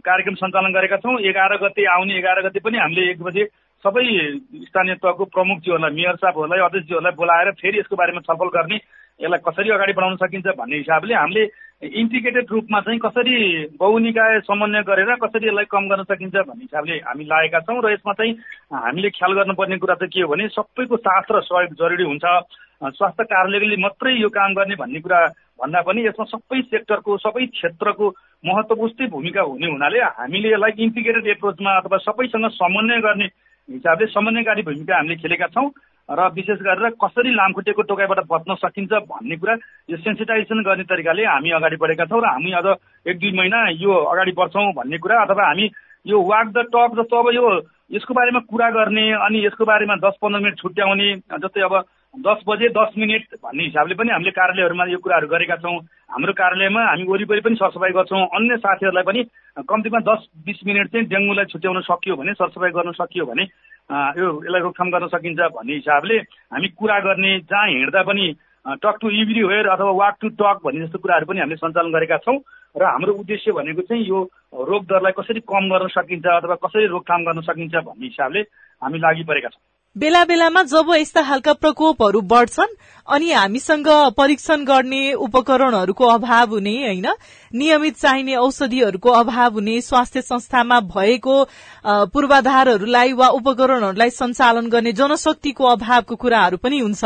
कार्यक्रम 0.00 0.34
सञ्चालन 0.34 0.72
गरेका 0.72 0.96
छौँ। 0.98 1.18
एघार 1.22 1.56
गते 1.58 1.84
आउने 1.86 2.14
एघार 2.18 2.40
गते 2.42 2.60
पनि 2.60 2.78
हामीले 2.78 3.10
एक 3.10 3.22
बजे 3.22 3.44
सबै 3.84 4.04
स्थानीय 4.66 4.94
तहको 5.02 5.24
प्रमुखज्यूहरूलाई 5.34 5.94
मेयर 5.94 6.16
साहबहरूलाई 6.16 6.60
अध्यक्षज्यूहरूलाई 6.60 7.14
बोलाएर 7.14 7.50
फेरि 7.60 7.78
यसको 7.78 7.96
बारेमा 7.96 8.20
छलफल 8.26 8.50
गर्ने 8.56 8.76
यसलाई 9.20 9.40
कसरी 9.46 9.70
अगाडि 9.70 9.92
बढाउन 9.92 10.16
सकिन्छ 10.16 10.46
भन्ने 10.58 10.76
हिसाबले 10.76 11.14
हामीले 11.14 11.44
इन्टिग्रेटेड 11.82 12.46
रूपमा 12.50 12.80
चाहिँ 12.80 12.98
कसरी 12.98 13.34
बहुनिकाय 13.78 14.38
समन्वय 14.40 14.82
गरेर 14.82 15.14
कसरी 15.22 15.46
यसलाई 15.46 15.64
कम 15.70 15.88
गर्न 15.88 16.02
सकिन्छ 16.04 16.34
भन्ने 16.34 16.62
हिसाबले 16.62 16.94
हामी 17.06 17.24
लागेका 17.24 17.60
छौँ 17.62 17.82
र 17.84 17.92
यसमा 17.92 18.12
चाहिँ 18.18 18.32
हामीले 18.74 19.10
ख्याल 19.14 19.32
गर्नुपर्ने 19.38 19.78
कुरा 19.78 19.94
चाहिँ 19.94 20.10
के 20.10 20.20
हो 20.20 20.28
भने 20.28 20.48
सबैको 20.58 20.96
साथ 20.98 21.30
र 21.30 21.40
सहयोग 21.46 21.74
जरुरी 21.78 22.04
हुन्छ। 22.04 22.26
स्वास्थ्य 22.98 23.24
कार्यालयले 23.30 23.76
मात्रै 23.78 24.12
यो 24.18 24.28
काम 24.28 24.54
गर्ने 24.54 24.74
भन्ने 24.74 25.00
कुरा 25.06 25.20
भन्दा 25.62 25.80
पनि 25.86 26.06
यसमा 26.06 26.24
सबै 26.34 26.60
सेक्टरको 26.66 27.16
सबै 27.18 27.46
क्षेत्रको 27.46 28.06
महत्त्वपुष्टै 28.46 29.06
भूमिका 29.14 29.42
हुने 29.46 29.66
हुनाले 29.70 29.98
हामीले 30.18 30.48
यसलाई 30.52 30.82
इन्टिग्रेटेड 30.82 31.26
एप्रोचमा 31.38 31.70
अथवा 31.78 31.98
सबैसँग 32.06 32.48
समन्वय 32.58 33.00
गर्ने 33.06 33.26
हिसाबले 33.68 34.06
समन्वयकारी 34.18 34.62
भूमिका 34.66 34.96
हामीले 34.96 35.16
खेलेका 35.22 35.46
छौँ। 35.54 35.70
र 36.08 36.28
विशेष 36.34 36.58
गरेर 36.60 36.90
कसरी 36.96 37.34
लामखुट्टेको 37.34 37.82
टोकाइबाट 37.84 38.20
बच्न 38.28 38.54
सकिन्छ 38.56 38.92
भन्ने 39.08 39.36
कुरा 39.36 39.54
यो 39.90 39.96
सेन्सिटाइजेसन 39.98 40.62
गर्ने 40.64 40.84
तरिकाले 40.88 41.24
हामी 41.26 41.50
अगाडि 41.58 41.76
बढेका 41.76 42.04
छौँ 42.06 42.20
र 42.20 42.26
हामी 42.28 42.52
अझ 42.52 42.66
एक 43.06 43.18
दुई 43.18 43.32
महिना 43.36 43.58
यो 43.76 43.92
अगाडि 43.92 44.32
बढ्छौँ 44.32 44.72
भन्ने 44.72 44.98
कुरा 44.98 45.20
अथवा 45.22 45.46
हामी 45.46 45.70
यो 46.06 46.16
वाक 46.22 46.48
द 46.48 46.64
टक 46.72 46.96
जस्तो 46.96 47.16
अब 47.18 47.28
यो 47.34 47.44
यसको 47.92 48.14
बारेमा 48.14 48.40
कुरा 48.48 48.70
गर्ने 48.70 49.04
अनि 49.26 49.44
यसको 49.44 49.64
बारेमा 49.64 49.94
दस 50.00 50.16
पन्ध्र 50.22 50.40
मिनट 50.40 50.58
छुट्याउने 50.58 51.08
जस्तै 51.44 51.60
अब 51.60 51.74
दस 52.14 52.40
बजे 52.48 52.68
दस 52.72 52.92
मिनट 52.98 53.36
भन्ने 53.44 53.64
हिसाबले 53.64 53.94
पनि 53.94 54.10
हामीले 54.10 54.30
कार्यालयहरूमा 54.32 54.84
यो 54.88 54.98
कुराहरू 54.98 55.28
गरेका 55.28 55.56
छौँ। 55.60 55.76
हाम्रो 56.08 56.32
कार्यालयमा 56.32 56.82
हामी 56.82 57.04
वरिपरि 57.04 57.40
पनि 57.44 57.56
सरसफाइ 57.56 57.92
गर्छौँ। 57.92 58.22
अन्य 58.32 58.56
साथीहरूलाई 58.64 59.04
पनि 59.04 59.20
कम्तीमा 59.68 60.00
दस 60.08 60.20
बिस 60.46 60.58
मिनट 60.66 60.86
चाहिँ 60.88 61.06
डेङ्गुलाई 61.08 61.44
छुट्याउन 61.52 61.80
सकियो 61.84 62.16
भने 62.16 62.32
सरसफाइ 62.32 62.70
गर्न 62.72 62.92
सकियो 62.96 63.24
भने 63.28 63.44
यो 63.90 64.26
यसलाई 64.44 64.60
रोकथाम 64.60 64.90
गर्न 64.90 65.06
सकिन्छ 65.08 65.40
भन्ने 65.56 65.74
हिसाबले 65.74 66.16
हामी 66.52 66.68
कुरा 66.76 66.98
गर्ने 67.00 67.38
जहाँ 67.40 67.66
हिँड्दा 67.68 68.02
पनि 68.02 68.26
टक 68.84 68.96
टु 69.00 69.08
वेयर 69.48 69.68
अथवा 69.68 69.90
वाक 69.90 70.16
टु 70.20 70.28
टक 70.28 70.60
भन्ने 70.64 70.84
जस्तो 70.86 70.98
कुराहरू 70.98 71.26
पनि 71.26 71.40
हामीले 71.40 71.56
सञ्चालन 71.56 71.92
गरेका 71.92 72.16
छौँ 72.18 72.38
र 72.76 72.84
हाम्रो 72.84 73.12
उद्देश्य 73.14 73.52
भनेको 73.52 73.82
चाहिँ 73.82 74.04
यो 74.04 74.18
रोग 74.52 74.84
दरलाई 74.84 75.12
कसरी 75.18 75.40
कम 75.40 75.68
गर्न 75.72 75.88
सकिन्छ 75.88 76.26
अथवा 76.26 76.54
कसरी 76.68 76.86
रोकथाम 76.86 77.24
गर्न 77.24 77.40
सकिन्छ 77.40 77.74
भन्ने 77.74 78.06
हिसाबले 78.06 78.40
हामी 78.82 78.98
लागि 78.98 79.24
परेका 79.24 79.48
छौँ। 79.48 79.77
बेला 79.98 80.24
बेलामा 80.24 80.62
जब 80.62 80.90
यस्ता 80.94 81.22
खालका 81.22 81.52
प्रकोपहरू 81.54 82.20
बढ्छन् 82.30 82.74
अनि 83.08 83.30
हामीसँग 83.32 83.88
परीक्षण 84.14 84.64
गर्ने 84.64 85.00
उपकरणहरूको 85.26 86.06
अभाव 86.06 86.50
हुने 86.50 86.74
होइन 86.78 87.06
नियमित 87.52 87.96
चाहिने 87.96 88.34
औषधिहरूको 88.36 89.10
अभाव 89.12 89.52
हुने 89.54 89.80
स्वास्थ्य 89.80 90.22
संस्थामा 90.22 90.80
भएको 90.94 91.36
पूर्वाधारहरूलाई 92.14 93.12
वा 93.12 93.28
उपकरणहरूलाई 93.40 94.10
सञ्चालन 94.12 94.68
गर्ने 94.70 94.92
जनशक्तिको 94.92 95.64
अभावको 95.66 96.16
कुराहरू 96.16 96.56
पनि 96.62 96.78
हुन्छ। 96.78 97.04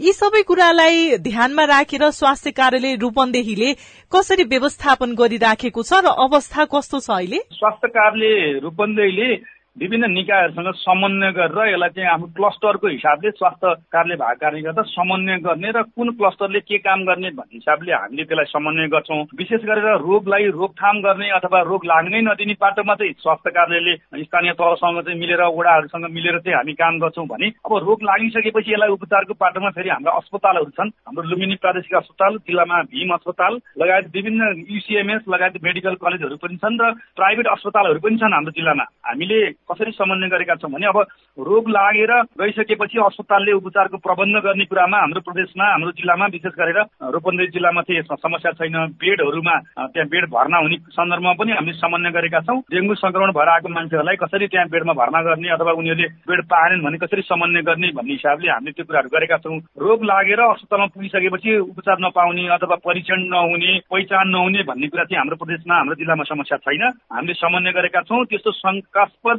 यी 0.00 0.12
सबै 0.12 0.42
कुरालाई 0.42 1.16
ध्यानमा 1.24 1.64
राखेर 1.72 2.10
स्वास्थ्य 2.12 2.50
कार्यालय 2.52 2.96
रूपन्देहीले 3.00 3.72
कसरी 4.12 4.44
व्यवस्थापन 4.52 5.14
गरिराखेको 5.14 5.82
छ 5.82 6.04
र 6.04 6.16
अवस्था 6.28 6.64
कस्तो 6.68 7.00
छ 7.00 7.10
अहिले? 7.10 7.40
स्वास्थ्य 7.54 7.88
कार्यालय 7.88 8.58
रूपन्देहीले 8.60 9.34
विभिन्न 9.76 10.10
निकायहरूसँग 10.10 10.72
समन्वय 10.74 11.30
गरेर 11.36 11.68
यसलाई 11.68 11.90
चाहिँ 11.96 12.08
आफ्नो 12.10 12.26
क्लस्टरको 12.36 12.86
हिसाबले 12.88 13.30
स्वास्थ्य 13.30 13.72
कार्यालय 13.92 14.16
भएको 14.16 14.40
कारणले 14.40 14.62
गर्दा 14.62 14.82
समन्वय 14.88 15.36
गर्ने 15.44 15.70
र 15.76 15.82
कुन 15.92 16.10
क्लस्टरले 16.16 16.60
के 16.60 16.78
काम 16.80 17.04
गर्ने 17.04 17.30
भन्ने 17.36 17.60
हिसाबले 17.60 17.92
हामीले 17.92 18.24
त्यसलाई 18.24 18.48
समन्वय 18.48 18.88
गर्छौँ। 18.88 19.20
विशेष 19.36 19.62
गरेर 19.68 19.88
रोगलाई 20.00 20.44
रोकथाम 20.56 21.00
गर्ने 21.04 21.28
अथवा 21.36 21.60
रोग 21.68 21.84
लाग्नै 21.84 22.20
नदिने 22.24 22.54
पाटोमा 22.56 22.94
चाहिँ 22.96 23.12
स्वास्थ्य 23.20 23.50
कार्यालयले 23.52 24.24
स्थानीय 24.24 24.52
तहसँग 24.56 25.00
चाहिँ 25.04 25.18
मिलेर 25.20 25.42
वडाहरूसँग 25.44 26.08
मिलेर 26.08 26.38
चाहिँ 26.40 26.56
हामी 26.56 26.74
काम 26.80 26.98
गर्छौँ 27.04 27.26
भने 27.26 27.52
अब 27.60 27.76
रोग 27.84 28.02
लागिसकेपछि 28.02 28.72
यसलाई 28.72 28.96
उपचारको 28.96 29.34
पाटोमा 29.36 29.70
फेरि 29.76 29.90
हाम्रा 29.90 30.16
अस्पतालहरू 30.22 30.72
छन्। 30.72 30.94
हाम्रो 31.04 31.28
लुम्बिनी 31.28 31.60
प्रादेशिक 31.60 31.94
अस्पताल 31.96 32.32
जिल्लामा 32.48 32.82
भीम 32.96 33.12
अस्पताल 33.12 33.60
लगायत 33.76 34.10
विभिन्न 34.16 34.40
युसिएमएस 34.72 35.28
लगायत 35.28 35.62
मेडिकल 35.68 36.00
कलेजहरू 36.00 36.36
पनि 36.40 36.56
छन् 36.64 36.80
र 36.80 36.92
प्राइभेट 37.20 37.46
अस्पतालहरू 37.52 38.00
पनि 38.00 38.16
छन् 38.16 38.32
हाम्रो 38.32 38.56
जिल्लामा। 38.56 38.84
हामीले 39.06 39.40
कसरी 39.70 39.92
समन्वय 39.92 40.28
गरेका 40.28 40.54
छौँ 40.56 40.70
भने 40.70 40.86
अब 40.86 40.98
रोग 41.38 41.68
लागेर 41.70 42.12
गइसकेपछि 42.40 42.98
अस्पतालले 43.06 43.52
उपचारको 43.52 43.96
प्रबन्ध 43.98 44.36
गर्ने 44.44 44.64
कुरामा 44.64 44.98
हाम्रो 44.98 45.20
प्रदेशमा 45.26 45.66
हाम्रो 45.66 45.90
जिल्लामा 45.98 46.26
विशेष 46.34 46.54
गरेर 46.54 46.78
रूपन्देही 47.14 47.50
जिल्लामा 47.50 47.82
चाहिँ 47.82 47.98
यसमा 48.00 48.16
समस्या 48.16 48.52
छैन। 48.58 48.76
बेडहरूमा 48.96 49.56
त्यहाँ 49.92 50.08
बेड 50.08 50.24
भर्ना 50.30 50.58
हुने 50.58 50.76
सन्दर्भमा 50.94 51.32
पनि 51.38 51.52
हामीले 51.52 51.76
समन्वय 51.76 52.10
गरेका 52.16 52.40
छौँ। 52.46 52.58
डेङ्गु 52.72 52.94
संक्रमण 52.94 53.32
भएर 53.36 53.48
आएको 53.48 53.68
मान्छेहरूलाई 53.68 54.16
कसरी 54.22 54.46
त्यहाँ 54.46 54.68
बेडमा 54.70 54.92
भर्ना 55.00 55.22
गर्ने 55.22 55.48
अथवा 55.56 55.72
उनीहरूले 55.80 56.08
बेड 56.28 56.40
पाएनन् 56.46 56.84
भने 56.86 56.98
कसरी 57.04 57.22
समन्वय 57.26 57.62
गर्ने 57.68 57.88
भन्ने 57.98 58.12
हिसाबले 58.12 58.50
हामीले 58.50 58.72
त्यो 58.72 58.84
कुराहरू 58.86 59.08
गरेका 59.16 59.36
छौँ। 59.44 59.58
रोग 59.76 60.04
लागेर 60.04 60.40
अस्पतालमा 60.40 60.86
पुगिसकेपछि 60.94 61.50
उपचार 61.58 61.96
नपाउने 62.00 62.46
अथवा 62.56 62.76
परीक्षण 62.86 63.20
नहुने 63.34 63.72
पहिचान 63.90 64.28
नहुने 64.30 64.62
भन्ने 64.70 64.86
कुरा 64.88 65.04
चाहिँ 65.04 65.20
हाम्रो 65.20 65.36
प्रदेशमा 65.42 65.74
हाम्रो 65.76 66.00
जिल्लामा 66.00 66.24
समस्या 66.32 66.58
छैन। 66.64 66.84
हामीले 67.12 67.34
समन्वय 67.34 67.72
गरेका 67.72 68.00
छौँ। 68.08 68.24
त्यस्तो 68.26 68.50
शङ्कास्पद 68.52 69.38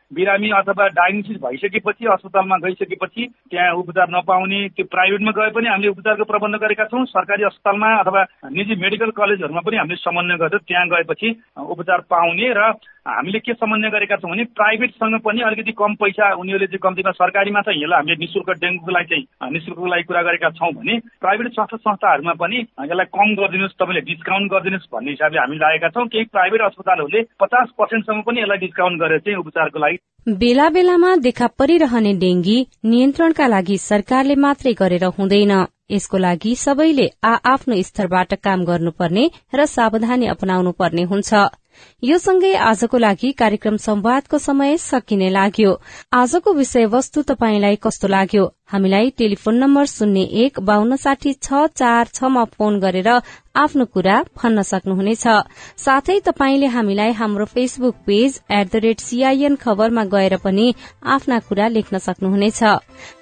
बिरामी 0.11 0.49
अथवा 0.51 0.87
डायग्नोसिस 0.91 1.37
भइसकेपछि 1.41 2.05
अस्पतालमा 2.05 2.57
गइसकेपछि 2.57 3.25
त्यहाँ 3.51 3.73
उपचार 3.73 4.07
नपाउने 4.11 4.59
त्यो 4.69 4.85
प्राइभेटमा 4.85 5.31
गए 5.31 5.49
पनि 5.55 5.67
हामीले 5.67 5.89
उपचारको 5.89 6.23
प्रबन्ध 6.25 6.55
गरेका 6.61 6.85
छौँ। 6.85 7.05
सरकारी 7.07 7.43
अस्पतालमा 7.45 7.89
अथवा 7.97 8.23
निजी 8.51 8.75
मेडिकल 8.75 9.11
कलेजहरूमा 9.15 9.61
पनि 9.61 9.77
हामीले 9.77 10.03
समन्वय 10.03 10.37
गरेर 10.37 10.59
त्यहाँ 10.61 10.87
गएपछि 10.89 11.29
उपचार 11.57 11.99
पाउने 12.09 12.53
र 12.53 12.73
हामीले 13.01 13.39
के 13.39 13.53
समन्वय 13.53 13.89
गरेका 13.89 14.15
छौँ 14.15 14.29
भने 14.31 14.43
प्राइभेटसँग 14.53 15.19
पनि 15.25 15.41
अलिकति 15.41 15.71
कम 15.73 15.93
पैसा 15.95 16.25
उनीहरूले 16.37 16.67
चाहिँ 16.67 16.83
कम्तीमा 16.83 17.11
सरकारीमा 17.11 17.61
चाहिँ 17.61 17.81
यसलाई 17.81 17.97
हामीले 17.97 18.17
निशुल्क 18.21 18.49
डेङ्गुको 18.61 18.91
लागि 18.91 19.07
चाहिँ 19.09 19.51
निशुल्कको 19.51 19.87
लागि 19.87 20.03
कुरा 20.03 20.21
गरेका 20.21 20.49
छौँ 20.59 20.71
भने 20.73 20.99
प्राइभेट 21.17 21.53
स्वास्थ्य 21.53 21.77
संस्थाहरूमा 21.79 22.33
पनि 22.37 22.57
यसलाई 22.59 23.09
कम 23.09 23.33
गरिदिनुहोस् 23.39 23.79
तपाईँले 23.79 24.01
डिस्काउन्ट 24.11 24.51
गरिदिनुहोस् 24.53 24.91
भन्ने 24.93 25.11
हिसाबले 25.11 25.39
हामी 25.39 25.57
लागेका 25.57 25.89
छौँ। 25.89 26.07
केही 26.13 26.25
प्राइभेट 26.29 26.61
अस्पतालहरूले 26.61 27.21
पचास 27.41 27.73
पर्सेन्टसम्म 27.79 28.21
पनि 28.21 28.41
यसलाई 28.41 28.63
डिस्काउन्ट 28.67 29.01
गरेर 29.01 29.19
चाहिँ 29.25 29.39
उपचारको 29.39 29.79
लागि 29.79 29.97
बेला 30.27 30.67
बेलामा 30.69 31.15
देखा 31.17 31.47
परिरहने 31.59 32.13
डेंगी 32.13 32.57
नियन्त्रणका 32.85 33.47
लागि 33.47 33.77
सरकारले 33.77 34.35
मात्रै 34.43 34.73
गरेर 34.81 35.05
हुँदैन। 35.17 35.53
यसको 35.91 36.17
लागि 36.17 36.55
सबैले 36.55 37.07
आ 37.23 37.33
आफ्नो 37.53 37.81
स्तरबाट 37.87 38.33
काम 38.45 38.65
गर्नुपर्ने 38.65 39.23
र 39.53 39.65
सावधानी 39.75 40.25
अपनाउनु 40.35 40.71
पर्ने 40.79 41.03
हुन्छ। 41.11 41.33
यो 42.03 42.17
सँगै 42.17 42.53
आजको 42.69 42.97
लागि 42.97 43.31
कार्यक्रम 43.33 43.77
संवादको 43.77 44.37
समय 44.37 44.77
सकिने 44.77 45.29
लाग्यो। 45.29 45.71
आजको 46.13 46.53
विषयवस्तु 46.53 47.21
तपाईंलाई 47.23 47.75
कस्तो 47.83 48.07
लाग्यो? 48.07 48.45
हामीलाई 48.71 49.09
टेलिफोन 49.17 49.55
नम्बर 49.57 49.85
शून्य 49.85 50.21
एक 50.43 50.59
बान्न 50.59 50.95
साठी 50.95 51.33
छ 51.35 51.67
चार 51.75 52.07
छमा 52.13 52.43
फोन 52.53 52.79
गरेर 52.79 53.07
आफ्नो 53.55 53.85
कुरा 53.85 54.15
भन्न 54.37 54.61
सक्नुहुनेछ। 54.63 55.25
साथै 55.77 56.19
तपाईंले 56.25 56.67
हामीलाई 56.71 57.11
हाम्रो 57.11 57.45
Facebook 57.45 57.95
page 58.07 58.39
at 58.49 58.71
the 58.71 58.75
rate 58.85 58.99
CIN 59.01 59.55
खबरमा 59.55 60.03
गएर 60.13 60.37
पनि 60.43 60.73
आफ्ना 61.05 61.39
कुरा 61.49 61.67
लेख्न 61.67 61.97
सक्नुहुनेछ। 61.99 62.63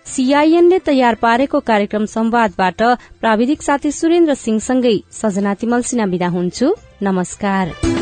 सीआईएनले 0.05 0.79
तयार 0.85 1.15
पारेको 1.17 1.59
कार्यक्रम 1.65 2.05
संवादबाट 2.05 2.81
प्राविधिक 3.19 3.61
साथी 3.61 3.91
सुरेन्द्र 3.91 4.33
सिंहसँगै 4.37 4.97
सजना 5.11 5.53
तिमल 5.55 5.81
सिना 5.81 6.05
विदा 6.13 6.27
हुन्छु। 6.29 6.75
नमस्कार। 7.03 7.98